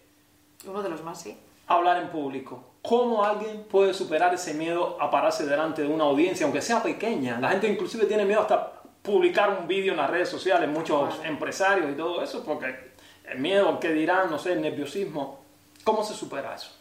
uno 0.66 0.84
de 0.84 0.88
los 0.88 1.02
más, 1.02 1.20
sí. 1.20 1.36
hablar 1.66 2.00
en 2.00 2.10
público. 2.10 2.62
¿Cómo 2.80 3.24
alguien 3.24 3.64
puede 3.64 3.92
superar 3.92 4.32
ese 4.34 4.54
miedo 4.54 4.96
a 5.00 5.10
pararse 5.10 5.44
delante 5.46 5.82
de 5.82 5.88
una 5.88 6.04
audiencia, 6.04 6.46
aunque 6.46 6.62
sea 6.62 6.80
pequeña? 6.80 7.40
La 7.40 7.48
gente 7.48 7.66
inclusive 7.66 8.06
tiene 8.06 8.24
miedo 8.24 8.42
hasta 8.42 8.74
publicar 9.06 9.56
un 9.58 9.68
vídeo 9.68 9.92
en 9.92 9.98
las 9.98 10.10
redes 10.10 10.28
sociales, 10.28 10.68
muchos 10.68 11.20
empresarios 11.24 11.90
y 11.90 11.94
todo 11.94 12.22
eso, 12.22 12.44
porque 12.44 12.92
el 13.24 13.38
miedo, 13.38 13.78
que 13.78 13.92
dirán, 13.92 14.28
no 14.28 14.38
sé, 14.38 14.52
el 14.52 14.60
nerviosismo. 14.60 15.40
¿Cómo 15.84 16.02
se 16.02 16.14
supera 16.14 16.54
eso? 16.54 16.72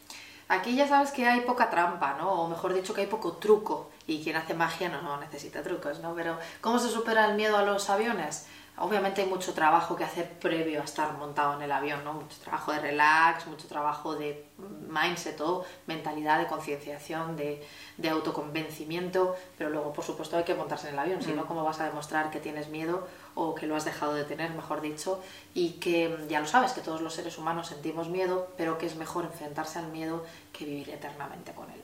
Aquí 0.48 0.76
ya 0.76 0.88
sabes 0.88 1.12
que 1.12 1.28
hay 1.28 1.42
poca 1.42 1.70
trampa, 1.70 2.16
¿no? 2.18 2.44
O 2.44 2.48
mejor 2.48 2.74
dicho, 2.74 2.94
que 2.94 3.02
hay 3.02 3.08
poco 3.08 3.34
truco. 3.34 3.92
Y 4.08 4.24
quien 4.24 4.36
hace 4.36 4.54
magia 4.54 4.90
no, 4.90 5.02
no 5.02 5.20
necesita 5.20 5.64
trucos, 5.64 6.00
¿no? 6.00 6.14
Pero, 6.16 6.38
¿cómo 6.62 6.80
se 6.80 6.90
supera 6.90 7.26
el 7.28 7.36
miedo 7.36 7.58
a 7.58 7.64
los 7.64 7.90
aviones? 7.90 8.48
Obviamente 8.78 9.22
hay 9.22 9.30
mucho 9.30 9.54
trabajo 9.54 9.96
que 9.96 10.04
hacer 10.04 10.30
previo 10.38 10.82
a 10.82 10.84
estar 10.84 11.14
montado 11.14 11.54
en 11.54 11.62
el 11.62 11.72
avión, 11.72 12.04
¿no? 12.04 12.14
Mucho 12.14 12.38
trabajo 12.42 12.74
de 12.74 12.80
relax, 12.80 13.48
mucho 13.48 13.68
trabajo 13.70 14.16
de 14.16 14.48
mindset 14.90 15.40
o 15.40 15.66
mentalidad, 15.88 16.40
de 16.40 16.48
concienciación, 16.48 17.38
de, 17.38 17.66
de, 17.98 18.10
autoconvencimiento, 18.10 19.38
pero 19.58 19.70
luego, 19.70 19.94
por 19.94 20.04
supuesto, 20.04 20.36
hay 20.36 20.44
que 20.44 20.56
montarse 20.56 20.90
en 20.90 20.96
el 20.96 21.00
avión, 21.00 21.22
si 21.22 21.32
no, 21.32 21.44
mm. 21.44 21.48
¿cómo 21.48 21.64
vas 21.64 21.80
a 21.80 21.86
demostrar 21.86 22.32
que 22.32 22.42
tienes 22.42 22.68
miedo 22.68 23.08
o 23.34 23.56
que 23.56 23.66
lo 23.66 23.78
has 23.78 23.86
dejado 23.86 24.14
de 24.14 24.26
tener, 24.26 24.52
mejor 24.52 24.82
dicho? 24.82 25.22
Y 25.54 25.74
que 25.74 26.26
ya 26.28 26.42
lo 26.42 26.48
sabes, 26.48 26.74
que 26.74 26.82
todos 26.82 27.00
los 27.00 27.14
seres 27.14 27.38
humanos 27.38 27.68
sentimos 27.68 28.10
miedo, 28.10 28.50
pero 28.58 28.78
que 28.78 28.88
es 28.88 28.98
mejor 28.98 29.24
enfrentarse 29.24 29.80
al 29.80 29.88
miedo 29.88 30.26
que 30.52 30.66
vivir 30.66 30.90
eternamente 30.90 31.54
con 31.54 31.72
él. 31.72 31.82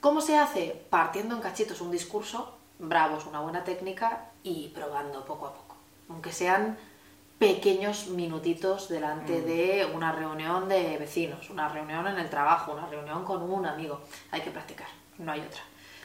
¿Cómo 0.00 0.22
se 0.22 0.38
hace? 0.38 0.86
Partiendo 0.88 1.34
en 1.34 1.42
cachitos 1.42 1.82
un 1.82 1.90
discurso, 1.90 2.56
bravos, 2.78 3.26
una 3.26 3.40
buena 3.40 3.62
técnica 3.62 4.30
y 4.42 4.68
probando 4.68 5.24
poco 5.26 5.46
a 5.46 5.52
poco 5.52 5.73
aunque 6.08 6.32
sean 6.32 6.76
pequeños 7.38 8.08
minutitos 8.08 8.88
delante 8.88 9.40
mm. 9.40 9.44
de 9.44 9.90
una 9.94 10.12
reunión 10.12 10.68
de 10.68 10.96
vecinos, 10.98 11.50
una 11.50 11.68
reunión 11.68 12.06
en 12.06 12.18
el 12.18 12.30
trabajo, 12.30 12.72
una 12.72 12.86
reunión 12.86 13.24
con 13.24 13.42
un 13.42 13.66
amigo. 13.66 14.00
Hay 14.30 14.40
que 14.40 14.50
practicar, 14.50 14.88
no 15.18 15.32
hay 15.32 15.40
otra. 15.40 15.60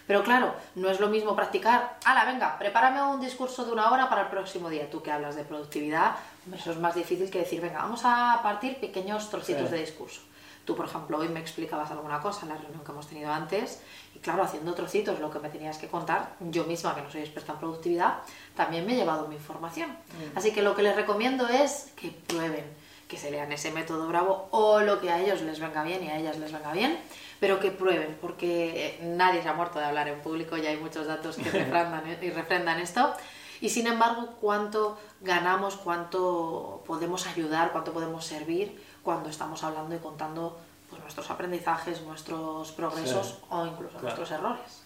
Pero 0.07 0.23
claro, 0.23 0.55
no 0.73 0.89
es 0.89 0.99
lo 0.99 1.07
mismo 1.07 1.35
practicar, 1.35 1.99
ala, 2.03 2.25
venga, 2.25 2.57
prepárame 2.57 2.99
un 3.03 3.21
discurso 3.21 3.63
de 3.63 3.71
una 3.71 3.91
hora 3.91 4.09
para 4.09 4.23
el 4.23 4.27
próximo 4.29 4.67
día. 4.67 4.89
Tú 4.89 5.03
que 5.03 5.11
hablas 5.11 5.35
de 5.35 5.43
productividad, 5.43 6.15
eso 6.51 6.71
es 6.71 6.77
más 6.77 6.95
difícil 6.95 7.29
que 7.29 7.39
decir, 7.39 7.61
venga, 7.61 7.83
vamos 7.83 8.01
a 8.03 8.39
partir 8.41 8.79
pequeños 8.79 9.29
trocitos 9.29 9.69
de 9.69 9.81
discurso. 9.81 10.21
Tú, 10.65 10.75
por 10.75 10.85
ejemplo, 10.85 11.17
hoy 11.17 11.29
me 11.29 11.39
explicabas 11.39 11.89
alguna 11.91 12.19
cosa 12.19 12.43
en 12.43 12.49
la 12.49 12.57
reunión 12.57 12.83
que 12.83 12.91
hemos 12.91 13.07
tenido 13.07 13.31
antes 13.31 13.81
y 14.15 14.19
claro, 14.19 14.43
haciendo 14.43 14.73
trocitos 14.73 15.19
lo 15.19 15.31
que 15.31 15.39
me 15.39 15.49
tenías 15.49 15.77
que 15.77 15.87
contar, 15.87 16.35
yo 16.39 16.63
misma, 16.65 16.93
que 16.93 17.01
no 17.01 17.09
soy 17.09 17.21
experta 17.21 17.53
en 17.53 17.59
productividad, 17.59 18.19
también 18.55 18.85
me 18.85 18.93
he 18.93 18.95
llevado 18.95 19.27
mi 19.27 19.35
información. 19.35 19.89
Mm. 19.89 20.37
Así 20.37 20.51
que 20.51 20.61
lo 20.61 20.75
que 20.75 20.83
les 20.83 20.95
recomiendo 20.95 21.47
es 21.47 21.91
que 21.95 22.09
prueben, 22.27 22.65
que 23.07 23.17
se 23.17 23.31
lean 23.31 23.51
ese 23.51 23.71
método 23.71 24.07
bravo 24.07 24.47
o 24.51 24.81
lo 24.81 25.01
que 25.01 25.09
a 25.09 25.19
ellos 25.19 25.41
les 25.41 25.59
venga 25.59 25.83
bien 25.83 26.03
y 26.03 26.09
a 26.09 26.17
ellas 26.17 26.37
les 26.37 26.51
venga 26.51 26.71
bien, 26.71 26.99
pero 27.39 27.59
que 27.59 27.71
prueben, 27.71 28.17
porque 28.21 28.99
nadie 29.01 29.41
se 29.41 29.49
ha 29.49 29.53
muerto 29.53 29.79
de 29.79 29.85
hablar 29.85 30.07
en 30.07 30.21
público 30.21 30.57
y 30.57 30.67
hay 30.67 30.77
muchos 30.77 31.07
datos 31.07 31.37
que 31.37 31.43
refrendan, 31.51 32.03
y 32.21 32.29
refrendan 32.29 32.79
esto. 32.79 33.15
Y 33.61 33.69
sin 33.69 33.87
embargo, 33.87 34.35
cuánto 34.39 34.97
ganamos, 35.21 35.75
cuánto 35.75 36.83
podemos 36.85 37.27
ayudar, 37.27 37.71
cuánto 37.71 37.91
podemos 37.91 38.25
servir 38.25 38.79
cuando 39.03 39.29
estamos 39.29 39.63
hablando 39.63 39.95
y 39.95 39.99
contando 39.99 40.59
pues, 40.89 41.01
nuestros 41.01 41.29
aprendizajes, 41.29 42.01
nuestros 42.01 42.71
progresos 42.71 43.39
o 43.49 43.65
incluso 43.65 43.99
nuestros 44.01 44.31
errores. 44.31 44.83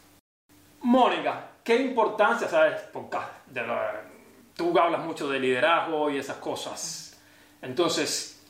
Mónica, 0.81 1.51
¿qué 1.63 1.77
importancia, 1.77 2.47
sabes? 2.47 2.81
Porque 2.91 3.17
tú 4.55 4.77
hablas 4.77 5.03
mucho 5.05 5.29
de 5.29 5.39
liderazgo 5.39 6.09
y 6.09 6.17
esas 6.17 6.37
cosas. 6.37 7.17
Entonces, 7.61 8.41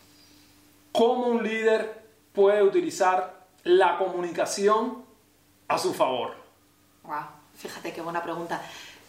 ¿cómo 0.91 1.27
un 1.27 1.43
líder 1.43 2.03
puede 2.33 2.63
utilizar 2.63 3.45
la 3.63 3.97
comunicación 3.97 5.05
a 5.67 5.77
su 5.77 5.93
favor? 5.93 6.35
Wow, 7.03 7.25
fíjate 7.55 7.93
qué 7.93 8.01
buena 8.01 8.23
pregunta. 8.23 8.61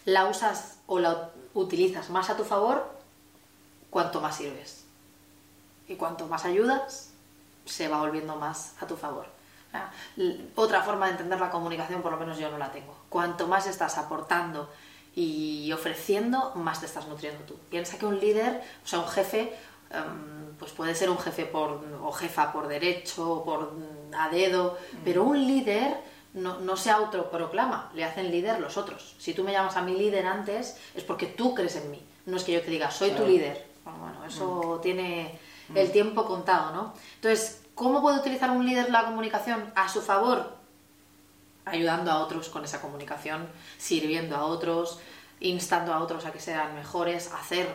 ¿La 0.05 0.27
usas 0.27 0.79
o 0.87 0.99
la 0.99 1.31
utilizas 1.55 2.11
más 2.11 2.29
a 2.29 2.37
tu 2.37 2.45
favor 2.45 2.95
cuanto 3.88 4.21
más 4.21 4.37
sirves? 4.37 4.85
Y 5.88 5.97
cuanto 5.97 6.27
más 6.27 6.44
ayudas, 6.44 7.11
se 7.64 7.88
va 7.88 7.99
volviendo 7.99 8.37
más 8.37 8.75
a 8.81 8.87
tu 8.87 8.97
favor. 8.97 9.27
Otra 10.55 10.83
forma 10.83 11.07
de 11.07 11.12
entender 11.12 11.40
la 11.40 11.51
comunicación, 11.51 12.01
por 12.01 12.12
lo 12.12 12.18
menos 12.18 12.38
yo 12.38 12.51
no 12.51 12.59
la 12.59 12.70
tengo. 12.70 12.94
Cuanto 13.09 13.49
más 13.49 13.66
estás 13.66 13.99
aportando 13.99 14.70
y 15.16 15.73
ofreciendo, 15.73 16.53
más 16.55 16.81
te 16.81 16.87
estás 16.87 17.09
nutriendo 17.09 17.44
tú. 17.44 17.57
Piensa 17.70 17.99
que 17.99 18.07
un 18.07 18.18
líder, 18.18 18.62
o 18.85 18.87
sea, 18.87 19.01
un 19.01 19.09
jefe, 19.09 19.53
em, 19.90 20.55
pues 20.59 20.73
puede 20.73 20.94
ser 20.94 21.11
un 21.11 21.18
jefe 21.18 21.44
por, 21.44 21.85
o 22.03 22.12
jefa 22.12 22.53
por 22.53 22.68
derecho, 22.68 23.31
o 23.31 23.44
por 23.44 23.73
a 24.16 24.29
dedo, 24.29 24.79
pero 25.05 25.25
un 25.25 25.44
líder 25.44 25.97
no, 26.35 26.61
no, 26.61 26.77
se 26.77 26.90
autoproclama, 26.90 27.90
le 27.94 28.05
hacen 28.05 28.31
líder 28.31 28.61
los 28.61 28.77
otros. 28.77 29.16
Si 29.18 29.35
tú 29.35 29.42
me 29.42 29.53
llamas 29.53 29.77
a 29.77 29.83
mi 29.83 29.97
líder 29.97 30.27
antes, 30.27 30.77
es 30.94 31.03
porque 31.03 31.27
tú 31.27 31.55
crees 31.55 31.77
en 31.77 31.90
mí. 31.90 32.03
No 32.27 32.37
es 32.37 32.44
que 32.44 32.53
yo 32.53 32.62
te 32.62 32.70
diga, 32.70 32.90
soy 32.90 33.11
tu 33.11 33.27
líder. 33.27 33.66
Bueno, 33.85 34.25
eso 34.25 34.77
mm. 34.79 34.83
tiene 34.83 35.38
el 35.74 35.92
tiempo 35.92 36.24
contado, 36.24 36.72
¿no? 36.72 36.94
Entonces, 37.16 37.62
¿cómo 37.74 38.03
puede 38.03 38.18
utilizar 38.18 38.50
un 38.50 38.66
líder 38.66 38.90
la 38.90 39.05
comunicación 39.05 39.72
a 39.74 39.88
su 39.88 40.03
favor? 40.03 40.57
Ayudando 41.64 42.11
a 42.11 42.18
otros 42.18 42.48
con 42.48 42.64
esa 42.64 42.81
comunicación, 42.81 43.48
sirviendo 43.79 44.37
a 44.37 44.44
otros, 44.44 45.00
instando 45.40 45.92
a 45.92 46.00
otros 46.00 46.27
a 46.27 46.33
que 46.33 46.40
sean 46.40 46.74
mejores, 46.74 47.33
hacer, 47.33 47.66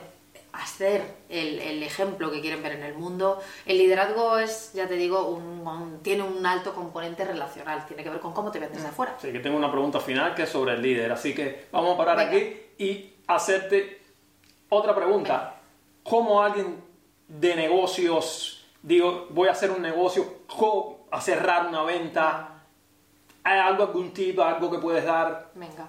hacer 0.54 1.16
el, 1.30 1.82
ejemplo 1.82 2.32
que 2.32 2.42
quieren 2.42 2.62
ver 2.62 2.74
en 2.74 2.84
el 2.84 2.94
mundo. 2.94 3.42
El 3.66 3.78
liderazgo 3.78 4.38
es, 4.38 4.74
ya 4.74 4.88
te 4.88 4.96
digo, 4.96 5.28
un, 5.28 6.00
tiene 6.04 6.24
un 6.24 6.46
alto 6.46 6.74
componente 6.74 7.26
relacional, 7.26 7.86
tiene 7.86 8.04
que 8.04 8.10
ver 8.10 8.20
con 8.20 8.34
cómo 8.34 8.52
te 8.52 8.60
ven 8.60 8.72
desde 8.72 8.88
mm. 8.88 8.92
afuera. 8.92 9.16
Sí, 9.20 9.32
que 9.32 9.40
tengo 9.40 9.58
una 9.58 9.72
pregunta 9.72 10.00
final 10.00 10.36
que 10.36 10.44
es 10.44 10.50
sobre 10.50 10.74
el 10.74 10.82
líder, 10.82 11.12
así 11.12 11.34
que 11.34 11.68
vamos 11.72 11.96
a 11.96 11.98
parar 11.98 12.20
aquí 12.20 12.56
y 12.78 13.14
hacerte 13.28 14.02
otra 14.70 14.96
pregunta. 14.96 15.56
¿Cómo 16.04 16.42
alguien 16.42 16.89
de 17.30 17.56
negocios, 17.56 18.66
digo, 18.82 19.28
voy 19.30 19.48
a 19.48 19.52
hacer 19.52 19.72
un 19.72 19.82
negocio, 19.82 20.26
a 21.12 21.22
cerrar 21.22 21.68
una 21.68 21.84
venta, 21.84 22.64
¿hay 23.44 23.60
algo, 23.60 23.84
algún 23.84 24.12
tipo, 24.12 24.44
algo 24.44 24.70
que 24.70 24.80
puedes 24.80 25.06
dar? 25.06 25.52
Venga. 25.54 25.88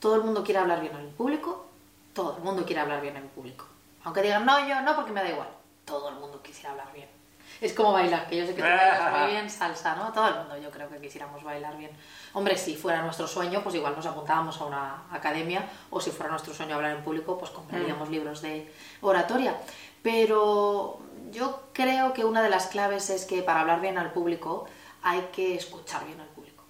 Todo 0.00 0.16
el 0.16 0.22
mundo 0.22 0.42
quiere 0.42 0.60
hablar 0.60 0.80
bien 0.80 0.96
en 0.96 1.10
público, 1.12 1.66
todo 2.12 2.36
el 2.36 2.42
mundo 2.42 2.64
quiere 2.64 2.80
hablar 2.80 3.00
bien 3.00 3.16
en 3.16 3.28
público. 3.28 3.64
Aunque 4.04 4.22
digan, 4.22 4.44
no, 4.44 4.66
yo 4.66 4.80
no, 4.82 4.96
porque 4.96 5.12
me 5.12 5.22
da 5.22 5.30
igual. 5.30 5.48
Todo 5.84 6.08
el 6.08 6.16
mundo 6.16 6.42
quisiera 6.42 6.70
hablar 6.70 6.92
bien. 6.92 7.08
Es 7.60 7.74
como 7.74 7.92
bailar, 7.92 8.26
que 8.26 8.38
yo 8.38 8.46
sé 8.46 8.54
que 8.54 8.62
tú 8.62 8.68
bailas 8.68 9.20
muy 9.20 9.30
bien 9.32 9.50
salsa, 9.50 9.94
¿no? 9.94 10.12
Todo 10.12 10.28
el 10.28 10.34
mundo 10.36 10.56
yo 10.56 10.70
creo 10.70 10.88
que 10.88 10.98
quisiéramos 10.98 11.42
bailar 11.44 11.76
bien. 11.76 11.90
Hombre, 12.32 12.56
si 12.56 12.74
fuera 12.74 13.02
nuestro 13.02 13.26
sueño, 13.26 13.62
pues 13.62 13.74
igual 13.74 13.94
nos 13.94 14.06
apuntábamos 14.06 14.60
a 14.60 14.64
una 14.64 15.02
academia, 15.10 15.68
o 15.90 16.00
si 16.00 16.10
fuera 16.10 16.30
nuestro 16.30 16.54
sueño 16.54 16.76
hablar 16.76 16.96
en 16.96 17.04
público, 17.04 17.38
pues 17.38 17.50
compraríamos 17.50 18.08
mm. 18.08 18.12
libros 18.12 18.40
de 18.40 18.72
oratoria. 19.02 19.56
Pero 20.02 21.00
yo 21.30 21.64
creo 21.74 22.14
que 22.14 22.24
una 22.24 22.42
de 22.42 22.48
las 22.48 22.68
claves 22.68 23.10
es 23.10 23.26
que 23.26 23.42
para 23.42 23.60
hablar 23.60 23.80
bien 23.80 23.98
al 23.98 24.12
público 24.12 24.66
hay 25.02 25.28
que 25.32 25.54
escuchar 25.54 26.06
bien 26.06 26.20
al 26.20 26.28
público. 26.28 26.64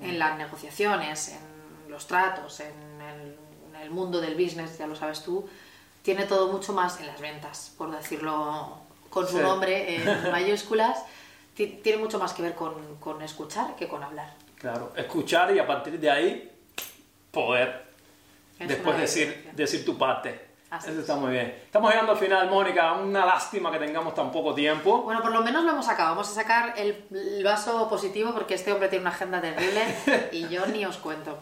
Mm. 0.00 0.04
En 0.04 0.18
las 0.20 0.38
negociaciones, 0.38 1.28
en 1.30 1.90
los 1.90 2.06
tratos, 2.06 2.60
en 2.60 3.00
el, 3.00 3.36
en 3.70 3.82
el 3.82 3.90
mundo 3.90 4.20
del 4.20 4.36
business, 4.36 4.78
ya 4.78 4.86
lo 4.86 4.94
sabes 4.94 5.24
tú, 5.24 5.48
tiene 6.02 6.24
todo 6.26 6.52
mucho 6.52 6.72
más 6.72 7.00
en 7.00 7.06
las 7.06 7.20
ventas, 7.20 7.72
por 7.76 7.90
decirlo 7.90 8.84
con 9.14 9.28
su 9.28 9.40
nombre 9.40 9.94
en 9.94 10.04
mayúsculas, 10.32 11.04
tiene 11.54 11.98
mucho 11.98 12.18
más 12.18 12.32
que 12.32 12.42
ver 12.42 12.56
con, 12.56 13.22
escuchar 13.22 13.76
que 13.76 13.86
con 13.86 14.02
hablar. 14.02 14.34
Claro, 14.58 14.92
escuchar 14.96 15.54
y 15.54 15.60
a 15.60 15.66
partir 15.66 16.00
de 16.00 16.10
ahí 16.10 16.52
poder 17.30 17.84
después 18.58 18.98
decir, 18.98 19.52
decir 19.54 19.84
tu 19.84 19.96
parte. 19.96 20.52
Eso 20.76 20.98
está 20.98 21.14
muy 21.14 21.30
bien. 21.30 21.54
Estamos 21.64 21.88
llegando 21.92 22.12
al 22.12 22.18
final, 22.18 22.50
Mónica. 22.50 22.94
Una 22.94 23.24
lástima 23.24 23.70
que 23.70 23.78
tengamos 23.78 24.12
tan 24.12 24.32
poco 24.32 24.52
tiempo. 24.52 25.02
Bueno, 25.02 25.22
por 25.22 25.30
lo 25.30 25.40
menos 25.42 25.62
lo 25.62 25.70
hemos 25.70 25.86
sacado. 25.86 26.10
Vamos 26.10 26.28
a 26.30 26.34
sacar 26.34 26.74
el, 26.76 27.44
vaso 27.44 27.88
positivo 27.88 28.32
porque 28.32 28.54
este 28.54 28.72
hombre 28.72 28.88
tiene 28.88 29.02
una 29.02 29.10
agenda 29.10 29.40
terrible 29.40 29.84
y 30.32 30.48
yo 30.48 30.66
ni 30.66 30.84
os 30.84 30.96
cuento. 30.96 31.38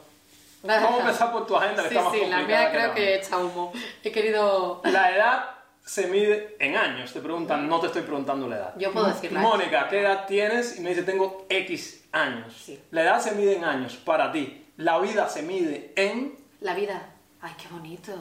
Vamos 0.63 0.97
a 0.97 0.99
empezar 0.99 1.33
por 1.33 1.47
tu 1.47 1.57
agenda, 1.57 1.83
que 1.85 1.89
sí, 1.89 1.95
está 1.95 2.11
más 2.11 2.19
Sí, 2.19 2.27
la 2.27 2.43
mía 2.43 2.71
creo 2.71 2.93
que 2.93 3.15
he 3.15 3.17
echado 3.17 3.47
humo. 3.47 3.73
He 4.05 4.13
querido... 4.13 4.83
La 4.85 5.17
edad 5.17 5.62
se 5.85 6.07
mide 6.07 6.57
en 6.59 6.77
años. 6.77 7.13
Te 7.13 7.21
preguntan, 7.21 7.69
no 7.69 7.81
te 7.81 7.89
estoy 7.89 8.03
preguntando 8.03 8.49
la 8.49 8.57
edad. 8.57 8.75
Yo 8.79 8.93
puedo 8.93 9.07
decir 9.07 9.33
Mónica, 9.33 9.89
¿qué 9.89 10.01
edad 10.01 10.27
tienes? 10.27 10.79
Y 10.79 10.81
me 10.81 10.91
dice, 10.91 11.03
tengo 11.03 11.47
X 11.49 12.05
años. 12.13 12.55
Sí. 12.65 12.81
La 12.91 13.03
edad 13.03 13.21
se 13.21 13.33
mide 13.33 13.57
en 13.57 13.65
años 13.65 13.97
para 13.97 14.31
ti. 14.33 14.67
La 14.77 14.99
vida 14.99 15.29
se 15.29 15.43
mide 15.43 15.93
en... 15.97 16.37
La 16.61 16.75
vida. 16.75 17.11
Ay, 17.41 17.53
qué 17.61 17.69
bonito. 17.69 18.13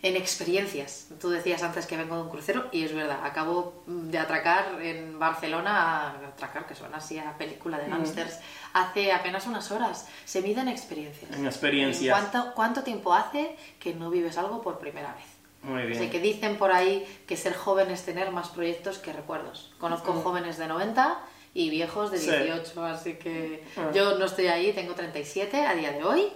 En 0.00 0.16
experiencias. 0.16 1.08
Tú 1.20 1.28
decías 1.30 1.62
antes 1.62 1.86
que 1.86 1.96
vengo 1.96 2.16
de 2.16 2.22
un 2.22 2.30
crucero 2.30 2.68
y 2.72 2.84
es 2.84 2.94
verdad. 2.94 3.18
Acabo 3.24 3.82
de 3.86 4.16
atracar 4.18 4.80
en 4.80 5.18
Barcelona, 5.18 6.14
atracar, 6.28 6.66
que 6.66 6.74
suena 6.74 6.98
así 6.98 7.18
a 7.18 7.36
película 7.36 7.78
de 7.78 7.88
mm. 7.88 7.90
gangsters, 7.90 8.38
hace 8.72 9.12
apenas 9.12 9.46
unas 9.46 9.70
horas. 9.70 10.08
Se 10.24 10.40
mide 10.40 10.60
en 10.60 10.68
experiencias. 10.68 11.30
En 11.32 11.46
experiencias. 11.46 12.16
¿Cuánto, 12.16 12.54
¿Cuánto 12.54 12.82
tiempo 12.82 13.12
hace 13.12 13.56
que 13.80 13.94
no 13.94 14.08
vives 14.08 14.38
algo 14.38 14.62
por 14.62 14.78
primera 14.78 15.12
vez? 15.14 15.37
Muy 15.62 15.84
bien. 15.84 16.10
que 16.10 16.20
dicen 16.20 16.56
por 16.56 16.72
ahí 16.72 17.06
que 17.26 17.36
ser 17.36 17.54
joven 17.54 17.90
es 17.90 18.04
tener 18.04 18.30
más 18.30 18.48
proyectos 18.48 18.98
que 18.98 19.12
recuerdos. 19.12 19.72
Conozco 19.78 20.14
mm. 20.14 20.22
jóvenes 20.22 20.58
de 20.58 20.68
90 20.68 21.18
y 21.54 21.70
viejos 21.70 22.10
de 22.10 22.18
18, 22.18 22.84
así 22.84 23.14
que 23.14 23.64
ah. 23.76 23.90
yo 23.92 24.18
no 24.18 24.26
estoy 24.26 24.46
ahí, 24.46 24.72
tengo 24.72 24.94
37 24.94 25.66
a 25.66 25.74
día 25.74 25.92
de 25.92 26.04
hoy. 26.04 26.28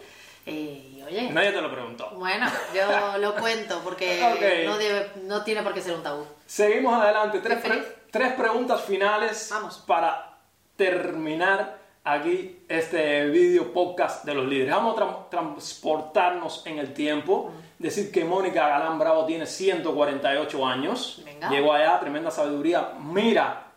Eh, 0.45 0.95
y 0.97 1.03
oye. 1.03 1.31
Nadie 1.31 1.53
te 1.53 1.61
lo 1.61 1.71
preguntó. 1.71 2.11
Bueno, 2.17 2.47
yo 2.75 3.19
lo 3.19 3.35
cuento 3.41 3.81
porque 3.85 4.65
no, 4.67 4.77
debe, 4.77 5.11
no 5.23 5.45
tiene 5.45 5.63
por 5.63 5.73
qué 5.73 5.81
ser 5.81 5.95
un 5.95 6.03
tabú. 6.03 6.27
Seguimos 6.47 6.95
adelante. 6.95 7.39
Tres, 7.41 7.63
tres 8.11 8.33
preguntas 8.33 8.83
finales 8.83 9.49
Vamos. 9.53 9.79
para 9.87 10.37
terminar 10.77 11.79
aquí 12.05 12.65
este 12.69 13.27
video 13.27 13.73
podcast 13.73 14.25
de 14.25 14.35
los 14.35 14.47
líderes. 14.47 14.75
Vamos 14.75 15.01
a 15.01 15.31
transportarnos 15.31 16.67
en 16.67 16.79
el 16.79 16.93
tiempo. 16.93 17.53
Decir 17.83 18.13
que 18.13 18.25
Mónica 18.25 18.69
Galán 18.69 18.97
Bravo 18.97 19.27
tiene 19.27 19.45
148 19.45 20.65
años. 20.65 21.21
Venga. 21.25 21.51
Llegó 21.51 21.73
allá, 21.73 21.99
tremenda 21.99 22.31
sabiduría. 22.31 22.93
Mira 23.01 23.73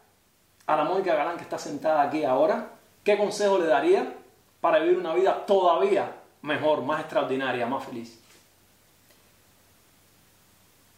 a 0.68 0.76
la 0.76 0.84
Mónica 0.84 1.16
Galán 1.16 1.38
que 1.38 1.42
está 1.42 1.58
sentada 1.58 2.04
aquí 2.04 2.24
ahora. 2.24 2.70
¿Qué 3.04 3.18
consejo 3.18 3.58
le 3.58 3.66
daría 3.66 4.14
para 4.62 4.78
vivir 4.78 5.00
una 5.00 5.16
vida 5.16 5.44
todavía 5.48 6.18
mejor, 6.44 6.84
más 6.84 7.00
extraordinaria, 7.00 7.66
más 7.66 7.84
feliz? 7.84 8.22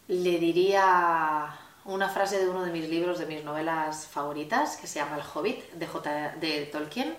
Le 0.09 0.37
diría 0.37 1.57
una 1.85 2.09
frase 2.09 2.39
de 2.39 2.49
uno 2.49 2.65
de 2.65 2.73
mis 2.73 2.89
libros, 2.89 3.19
de 3.19 3.25
mis 3.25 3.41
novelas 3.41 4.05
favoritas, 4.05 4.75
que 4.75 4.85
se 4.85 4.99
llama 4.99 5.15
El 5.15 5.23
Hobbit, 5.33 5.71
de, 5.71 5.87
J. 5.87 6.35
de 6.41 6.65
Tolkien, 6.65 7.15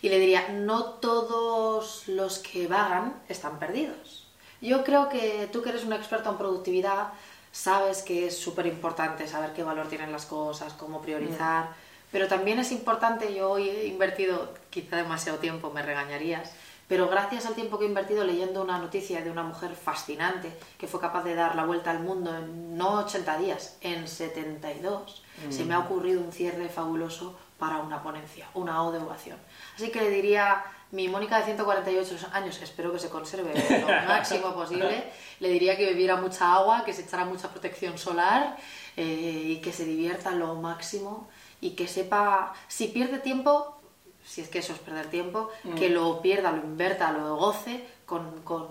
y 0.00 0.10
le 0.10 0.20
diría, 0.20 0.50
no 0.50 0.84
todos 0.84 2.06
los 2.06 2.38
que 2.38 2.68
vagan 2.68 3.20
están 3.28 3.58
perdidos. 3.58 4.27
Yo 4.60 4.84
creo 4.84 5.08
que 5.08 5.48
tú 5.52 5.62
que 5.62 5.70
eres 5.70 5.84
un 5.84 5.92
experto 5.92 6.30
en 6.30 6.38
productividad, 6.38 7.08
sabes 7.52 8.02
que 8.02 8.26
es 8.26 8.38
súper 8.38 8.66
importante 8.66 9.26
saber 9.26 9.52
qué 9.52 9.62
valor 9.62 9.88
tienen 9.88 10.12
las 10.12 10.26
cosas, 10.26 10.72
cómo 10.74 11.00
priorizar, 11.00 11.70
pero 12.10 12.26
también 12.26 12.58
es 12.58 12.72
importante, 12.72 13.34
yo 13.34 13.50
hoy 13.50 13.68
he 13.68 13.86
invertido 13.86 14.54
quizá 14.70 14.96
demasiado 14.96 15.38
tiempo, 15.38 15.70
me 15.70 15.82
regañarías, 15.82 16.52
pero 16.88 17.06
gracias 17.08 17.44
al 17.44 17.54
tiempo 17.54 17.78
que 17.78 17.84
he 17.84 17.88
invertido 17.88 18.24
leyendo 18.24 18.62
una 18.62 18.78
noticia 18.78 19.22
de 19.22 19.30
una 19.30 19.42
mujer 19.42 19.74
fascinante 19.74 20.50
que 20.78 20.86
fue 20.86 21.00
capaz 21.00 21.22
de 21.22 21.34
dar 21.34 21.54
la 21.54 21.66
vuelta 21.66 21.90
al 21.90 22.00
mundo 22.00 22.34
en 22.34 22.78
no 22.78 23.00
80 23.00 23.38
días, 23.38 23.76
en 23.82 24.08
72, 24.08 25.22
se 25.50 25.64
me 25.64 25.74
ha 25.74 25.80
ocurrido 25.80 26.20
un 26.20 26.32
cierre 26.32 26.68
fabuloso 26.68 27.38
para 27.58 27.78
una 27.78 28.02
ponencia, 28.02 28.48
una 28.54 28.82
O 28.84 28.92
de 28.92 28.98
ovación. 28.98 29.38
Así 29.76 29.90
que 29.90 30.00
le 30.00 30.10
diría, 30.10 30.64
mi 30.90 31.08
Mónica 31.08 31.38
de 31.38 31.44
148 31.44 32.28
años, 32.32 32.60
espero 32.62 32.92
que 32.92 32.98
se 32.98 33.08
conserve 33.08 33.52
lo 33.80 33.86
máximo 34.08 34.54
posible, 34.54 35.04
le 35.40 35.48
diría 35.48 35.76
que 35.76 35.86
bebiera 35.86 36.16
mucha 36.16 36.54
agua, 36.54 36.84
que 36.84 36.92
se 36.92 37.02
echara 37.02 37.24
mucha 37.24 37.48
protección 37.48 37.98
solar 37.98 38.56
eh, 38.96 39.42
y 39.44 39.56
que 39.56 39.72
se 39.72 39.84
divierta 39.84 40.30
lo 40.30 40.54
máximo 40.54 41.28
y 41.60 41.70
que 41.70 41.86
sepa, 41.88 42.54
si 42.68 42.88
pierde 42.88 43.18
tiempo, 43.18 43.76
si 44.24 44.40
es 44.40 44.48
que 44.48 44.60
eso 44.60 44.72
es 44.72 44.78
perder 44.78 45.08
tiempo, 45.08 45.50
que 45.76 45.90
lo 45.90 46.22
pierda, 46.22 46.52
lo 46.52 46.62
inverta, 46.62 47.12
lo 47.12 47.36
goce 47.36 47.84
con, 48.06 48.42
con 48.42 48.68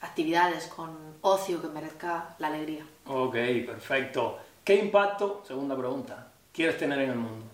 actividades, 0.00 0.66
con 0.66 0.96
ocio 1.22 1.60
que 1.60 1.68
merezca 1.68 2.36
la 2.38 2.48
alegría. 2.48 2.86
Ok, 3.06 3.34
perfecto. 3.66 4.38
¿Qué 4.64 4.76
impacto, 4.76 5.42
segunda 5.46 5.76
pregunta, 5.76 6.28
quieres 6.52 6.78
tener 6.78 7.00
en 7.00 7.10
el 7.10 7.16
mundo? 7.16 7.46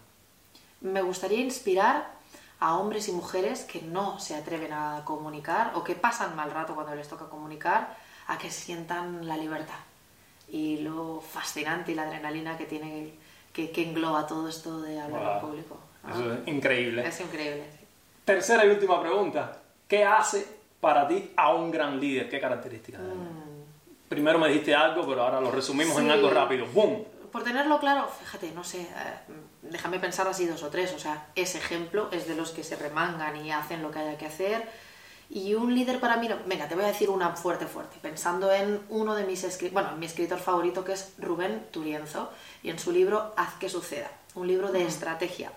Me 0.81 1.03
gustaría 1.03 1.41
inspirar 1.41 2.22
a 2.65 2.77
hombres 2.77 3.09
y 3.09 3.13
mujeres 3.13 3.65
que 3.65 3.83
no 3.83 4.21
se 4.21 4.37
atreven 4.37 4.73
a 4.73 5.03
comunicar 5.05 5.73
o 5.75 5.83
que 5.83 5.97
pasan 5.97 6.37
mal 6.37 6.51
rato 6.53 6.75
cuando 6.77 6.95
les 6.95 7.09
toca 7.09 7.25
comunicar, 7.27 7.97
a 8.29 8.39
que 8.39 8.51
sientan 8.53 9.27
la 9.27 9.37
libertad 9.37 9.81
y 10.49 10.79
lo 10.79 11.21
fascinante 11.21 11.91
y 11.91 11.95
la 11.97 12.03
adrenalina 12.05 12.57
que 12.57 12.67
tiene, 12.67 13.15
que, 13.53 13.73
que 13.73 13.83
engloba 13.83 14.27
todo 14.29 14.49
esto 14.49 14.81
de 14.81 15.01
hablar 15.01 15.23
Wow. 15.23 15.33
en 15.35 15.41
público. 15.41 15.77
¿no? 16.05 16.15
Eso 16.15 16.33
es 16.35 16.49
increíble. 16.49 17.05
Es 17.07 17.21
increíble. 17.21 17.65
sí. 17.79 17.85
Tercera 18.25 18.65
y 18.65 18.69
última 18.71 19.01
pregunta. 19.01 19.59
¿Qué 19.89 20.05
hace 20.05 20.47
para 20.81 21.09
ti 21.09 21.33
a 21.37 21.53
un 21.55 21.71
gran 21.73 21.99
líder? 21.99 22.31
¿Qué 22.31 22.39
características? 22.41 23.01
tiene? 23.01 23.17
Primero 24.09 24.39
me 24.39 24.47
dijiste 24.49 24.73
algo, 24.75 25.05
pero 25.07 25.23
ahora 25.25 25.41
lo 25.41 25.51
resumimos 25.51 25.97
en 25.99 26.05
Mm. 26.05 26.07
Sí. 26.07 26.13
algo 26.13 26.31
rápido. 26.31 26.67
¡Boom! 26.67 27.05
Por 27.33 27.43
tenerlo 27.45 27.81
claro, 27.81 28.09
fíjate, 28.21 28.53
no 28.53 28.63
sé, 28.63 28.83
eh, 28.83 28.87
déjame 29.63 29.99
pensar 29.99 30.29
así 30.29 30.47
dos 30.47 30.63
o 30.63 30.69
tres, 30.69 30.93
o 30.93 30.99
sea, 30.99 31.29
ese 31.35 31.57
ejemplo 31.59 32.09
es 32.13 32.29
de 32.29 32.35
los 32.37 32.51
que 32.51 32.63
se 32.63 32.77
remangan 32.77 33.35
y 33.45 33.51
hacen 33.51 33.81
lo 33.83 33.91
que 33.91 34.01
haya 34.01 34.19
que 34.19 34.27
hacer. 34.27 34.69
Y 35.31 35.55
un 35.55 35.75
líder 35.75 35.99
para 35.99 36.19
mí, 36.19 36.29
no- 36.29 36.37
venga, 36.45 36.69
te 36.69 36.75
voy 36.75 36.85
a 36.85 36.89
decir 36.89 37.09
una 37.09 37.31
fuerte, 37.35 37.67
fuerte, 37.67 37.97
pensando 38.03 38.53
en 38.53 38.83
uno 38.91 39.15
de 39.15 39.25
mis 39.25 39.43
escritores, 39.45 39.73
bueno, 39.73 39.97
mi 39.97 40.05
escritor 40.05 40.39
favorito 40.41 40.85
que 40.85 40.93
es 40.93 41.15
Rubén 41.19 41.67
Turienzo, 41.71 42.31
y 42.63 42.69
en 42.69 42.79
su 42.79 42.93
libro 42.93 43.33
Haz 43.39 43.55
que 43.55 43.71
suceda, 43.71 44.11
un 44.35 44.47
libro 44.47 44.71
de 44.71 44.85
estrategia. 44.85 45.51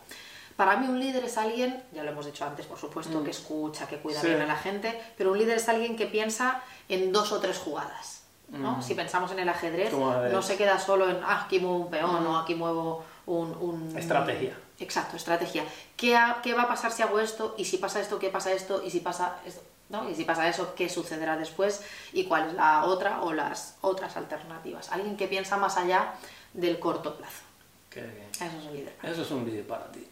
Para 0.56 0.78
mí 0.78 0.88
un 0.88 1.02
líder 1.02 1.26
es 1.26 1.38
alguien, 1.38 1.84
ya 1.92 2.04
lo 2.04 2.12
hemos 2.12 2.26
dicho 2.26 2.46
antes, 2.46 2.66
por 2.68 2.78
supuesto, 2.80 3.22
que 3.22 3.32
escucha, 3.32 3.86
que 3.90 3.98
cuida 3.98 4.22
Sí. 4.22 4.28
bien 4.28 4.42
a 4.42 4.46
la 4.46 4.56
gente, 4.56 4.98
pero 5.18 5.34
un 5.34 5.38
líder 5.38 5.58
es 5.58 5.68
alguien 5.68 5.98
que 5.98 6.06
piensa 6.06 6.64
en 6.88 7.12
dos 7.12 7.34
o 7.34 7.42
tres 7.42 7.58
jugadas. 7.58 8.22
¿No? 8.50 8.82
Si 8.82 8.94
pensamos 8.96 9.32
en 9.32 9.40
el 9.40 9.50
ajedrez, 9.50 9.92
no 9.94 10.42
se 10.42 10.58
queda 10.58 10.80
solo 10.80 11.10
en, 11.10 11.18
ah, 11.24 11.44
aquí 11.46 11.60
muevo 11.60 11.78
un 11.78 11.90
peón 11.90 12.26
o 12.28 12.38
aquí 12.38 12.56
muevo 12.56 13.04
un... 13.26 13.52
un- 13.60 13.98
Estrategia. 13.98 14.58
Exacto, 14.80 15.16
estrategia. 15.18 15.64
¿Qué, 15.96 16.16
ha- 16.16 16.40
¿Qué 16.44 16.54
va 16.54 16.64
a 16.64 16.68
pasar 16.68 16.92
si 16.92 17.02
hago 17.02 17.20
esto? 17.20 17.56
¿Y 17.58 17.66
si 17.66 17.78
pasa 17.78 18.00
esto, 18.02 18.20
qué 18.20 18.30
pasa 18.30 18.52
esto? 18.52 18.82
¿Y 18.84 18.90
si 18.92 19.00
pasa 19.00 19.38
esto? 19.46 19.62
¿no? 19.90 20.10
Y 20.10 20.16
si 20.16 20.24
pasa 20.26 20.48
eso, 20.50 20.74
¿qué 20.76 20.90
sucederá 20.90 21.38
después? 21.38 21.84
¿Y 22.12 22.26
cuál 22.26 22.48
es 22.48 22.54
la 22.54 22.86
otra 22.86 23.22
o 23.22 23.34
las 23.34 23.78
otras 23.82 24.18
alternativas? 24.18 24.92
Alguien 24.92 25.16
que 25.16 25.28
piensa 25.28 25.58
más 25.58 25.78
allá 25.78 26.14
del 26.54 26.80
corto 26.80 27.16
plazo. 27.16 27.44
Qué 27.90 28.02
bien. 28.02 28.28
Eso 28.32 28.46
es 28.46 28.66
un 28.66 28.74
líder. 28.74 28.96
Eso 29.04 29.22
es 29.22 29.32
un 29.32 29.46
líder 29.46 29.68
para 29.68 29.86
ti. 29.92 30.06